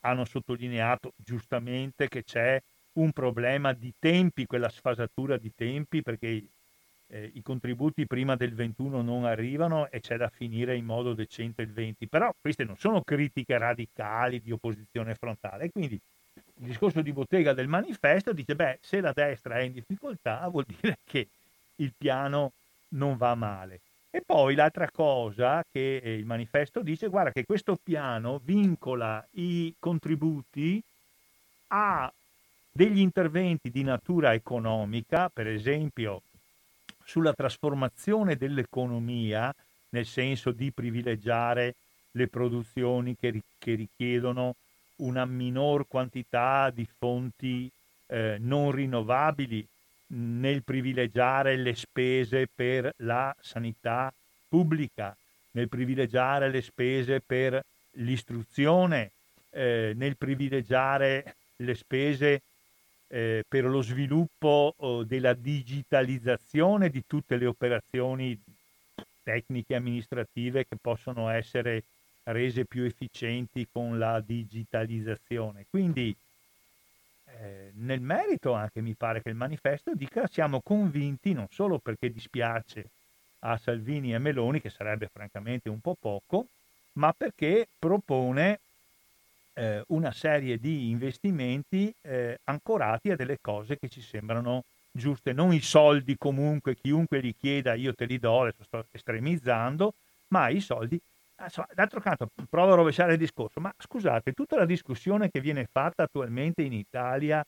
[0.00, 2.60] hanno sottolineato giustamente che c'è
[2.94, 6.44] un problema di tempi, quella sfasatura di tempi, perché
[7.08, 11.62] eh, i contributi prima del 21 non arrivano e c'è da finire in modo decente
[11.62, 12.06] il 20.
[12.06, 15.70] Però queste non sono critiche radicali di opposizione frontale.
[15.70, 15.98] Quindi
[16.60, 20.66] il discorso di bottega del manifesto dice, beh, se la destra è in difficoltà vuol
[20.80, 21.26] dire che
[21.76, 22.52] il piano
[22.90, 23.80] non va male.
[24.10, 30.82] E poi l'altra cosa che il manifesto dice, guarda che questo piano vincola i contributi
[31.68, 32.10] a
[32.72, 36.22] degli interventi di natura economica, per esempio
[37.08, 39.54] sulla trasformazione dell'economia,
[39.90, 41.74] nel senso di privilegiare
[42.10, 44.56] le produzioni che, che richiedono
[44.96, 47.70] una minor quantità di fonti
[48.08, 49.66] eh, non rinnovabili,
[50.08, 54.12] nel privilegiare le spese per la sanità
[54.46, 55.16] pubblica,
[55.52, 59.12] nel privilegiare le spese per l'istruzione,
[59.50, 62.42] eh, nel privilegiare le spese
[63.08, 68.38] eh, per lo sviluppo oh, della digitalizzazione di tutte le operazioni
[69.22, 71.82] tecniche amministrative che possono essere
[72.24, 75.66] rese più efficienti con la digitalizzazione.
[75.68, 76.14] Quindi
[77.24, 82.10] eh, nel merito anche mi pare che il manifesto dica siamo convinti non solo perché
[82.10, 82.84] dispiace
[83.40, 86.46] a Salvini e Meloni, che sarebbe francamente un po' poco,
[86.94, 88.58] ma perché propone
[89.58, 94.62] eh, una serie di investimenti eh, ancorati a delle cose che ci sembrano
[94.92, 99.94] giuste, non i soldi comunque, chiunque li chieda io te li do, adesso sto estremizzando,
[100.28, 101.00] ma i soldi.
[101.74, 106.04] D'altro canto, provo a rovesciare il discorso, ma scusate, tutta la discussione che viene fatta
[106.04, 107.44] attualmente in Italia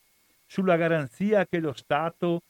[0.46, 2.42] sulla garanzia che lo Stato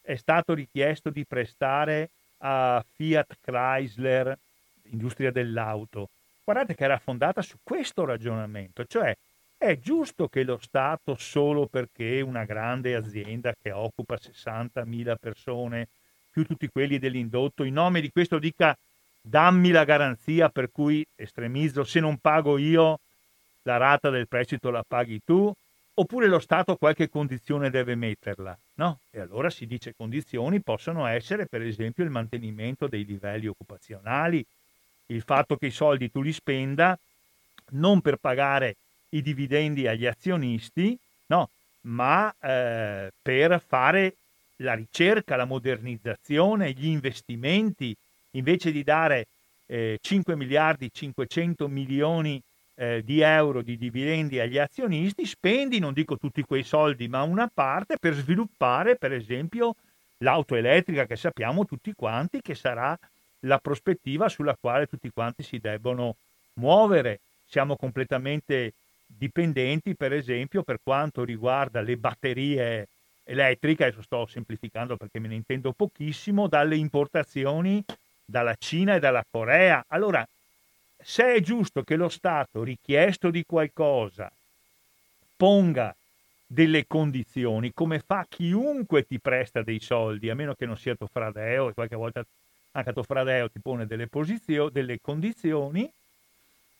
[0.00, 4.36] è stato richiesto di prestare a Fiat Chrysler,
[4.84, 6.10] industria dell'auto,
[6.44, 9.16] Guardate che era fondata su questo ragionamento, cioè
[9.56, 15.88] è giusto che lo Stato, solo perché una grande azienda che occupa 60.000 persone,
[16.30, 18.76] più tutti quelli dell'indotto, in nome di questo dica
[19.22, 22.98] dammi la garanzia per cui estremizzo, se non pago io
[23.62, 25.50] la rata del prestito la paghi tu,
[25.94, 28.98] oppure lo Stato qualche condizione deve metterla, no?
[29.10, 34.44] E allora si dice condizioni possono essere per esempio il mantenimento dei livelli occupazionali,
[35.06, 36.98] il fatto che i soldi tu li spenda
[37.70, 38.76] non per pagare
[39.10, 41.50] i dividendi agli azionisti, no,
[41.82, 44.16] ma eh, per fare
[44.56, 47.94] la ricerca, la modernizzazione, gli investimenti,
[48.32, 49.26] invece di dare
[49.66, 52.40] eh, 5 miliardi 500 milioni
[52.76, 57.48] eh, di euro di dividendi agli azionisti, spendi, non dico tutti quei soldi, ma una
[57.52, 59.74] parte per sviluppare, per esempio,
[60.18, 62.98] l'auto elettrica che sappiamo tutti quanti che sarà
[63.44, 66.16] la prospettiva sulla quale tutti quanti si debbono
[66.54, 67.20] muovere.
[67.46, 68.72] Siamo completamente
[69.06, 72.88] dipendenti, per esempio, per quanto riguarda le batterie
[73.24, 77.84] elettriche, adesso sto semplificando perché me ne intendo pochissimo, dalle importazioni
[78.24, 79.84] dalla Cina e dalla Corea.
[79.88, 80.26] Allora,
[80.98, 84.30] se è giusto che lo Stato, richiesto di qualcosa,
[85.36, 85.94] ponga
[86.46, 91.06] delle condizioni, come fa chiunque ti presta dei soldi, a meno che non sia tuo
[91.06, 92.24] fradeo e qualche volta
[92.76, 95.88] anche Tofradeo ti pone delle, posizio- delle condizioni,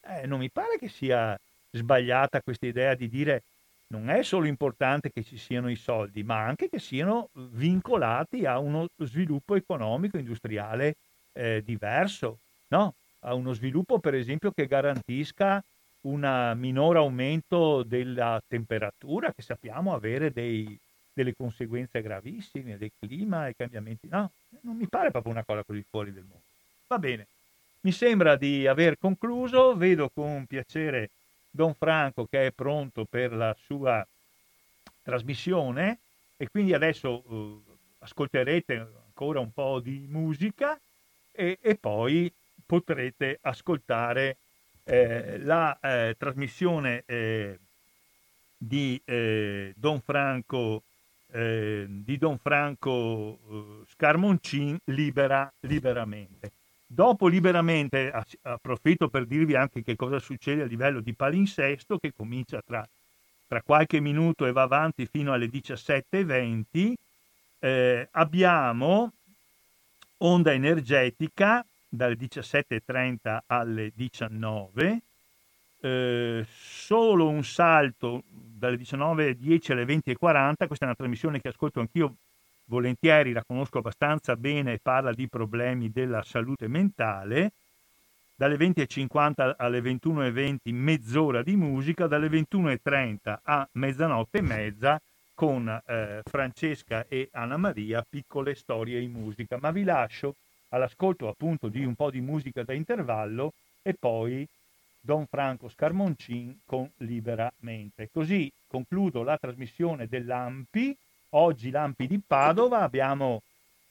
[0.06, 1.38] eh, non mi pare che sia
[1.70, 3.42] sbagliata questa idea di dire
[3.88, 8.58] non è solo importante che ci siano i soldi, ma anche che siano vincolati a
[8.58, 10.94] uno sviluppo economico, industriale
[11.32, 12.38] eh, diverso,
[12.68, 12.94] no?
[13.20, 15.62] a uno sviluppo per esempio che garantisca
[16.02, 20.76] un minor aumento della temperatura, che sappiamo avere dei,
[21.14, 24.08] delle conseguenze gravissime del clima e cambiamenti.
[24.08, 24.30] No,
[24.62, 26.42] non mi pare proprio una cosa così fuori del mondo.
[26.88, 27.26] Va bene,
[27.80, 31.10] mi sembra di aver concluso, vedo con piacere
[31.50, 34.06] Don Franco che è pronto per la sua
[35.02, 35.98] trasmissione
[36.36, 37.62] e quindi adesso uh,
[38.00, 40.78] ascolterete ancora un po' di musica
[41.30, 42.32] e, e poi
[42.66, 44.36] potrete ascoltare
[44.84, 47.58] eh, la eh, trasmissione eh,
[48.56, 50.82] di eh, Don Franco
[51.34, 56.52] eh, di Don Franco eh, Scarmoncin libera liberamente.
[56.86, 58.12] Dopo liberamente
[58.42, 62.86] approfitto per dirvi anche che cosa succede a livello di palinsesto che comincia tra,
[63.48, 66.92] tra qualche minuto e va avanti fino alle 17.20.
[67.58, 69.12] Eh, abbiamo
[70.18, 75.00] onda energetica dalle 17.30 alle 19,
[75.80, 78.22] eh, solo un salto
[78.64, 82.16] dalle 19.10 alle 20.40, questa è una trasmissione che ascolto anch'io
[82.64, 87.52] volentieri, la conosco abbastanza bene, parla di problemi della salute mentale,
[88.34, 95.00] dalle 20.50 alle 21.20 mezz'ora di musica, dalle 21.30 a mezzanotte e mezza
[95.34, 99.58] con eh, Francesca e Anna Maria, piccole storie in musica.
[99.60, 100.36] Ma vi lascio
[100.70, 104.48] all'ascolto appunto di un po' di musica da intervallo e poi
[105.04, 108.08] Don Franco Scarmoncin con Liberamente.
[108.10, 110.96] Così concludo la trasmissione dell'AMPI.
[111.30, 113.42] Oggi l'AMPI di Padova abbiamo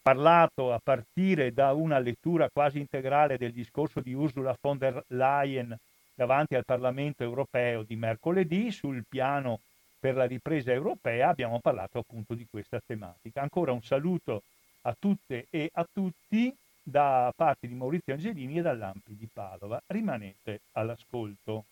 [0.01, 5.77] parlato a partire da una lettura quasi integrale del discorso di Ursula von der Leyen
[6.15, 9.59] davanti al Parlamento europeo di mercoledì sul piano
[9.99, 13.41] per la ripresa europea, abbiamo parlato appunto di questa tematica.
[13.41, 14.41] Ancora un saluto
[14.81, 16.53] a tutte e a tutti
[16.83, 19.81] da parte di Maurizio Angelini e dall'Ampi di Padova.
[19.87, 21.65] Rimanete all'ascolto.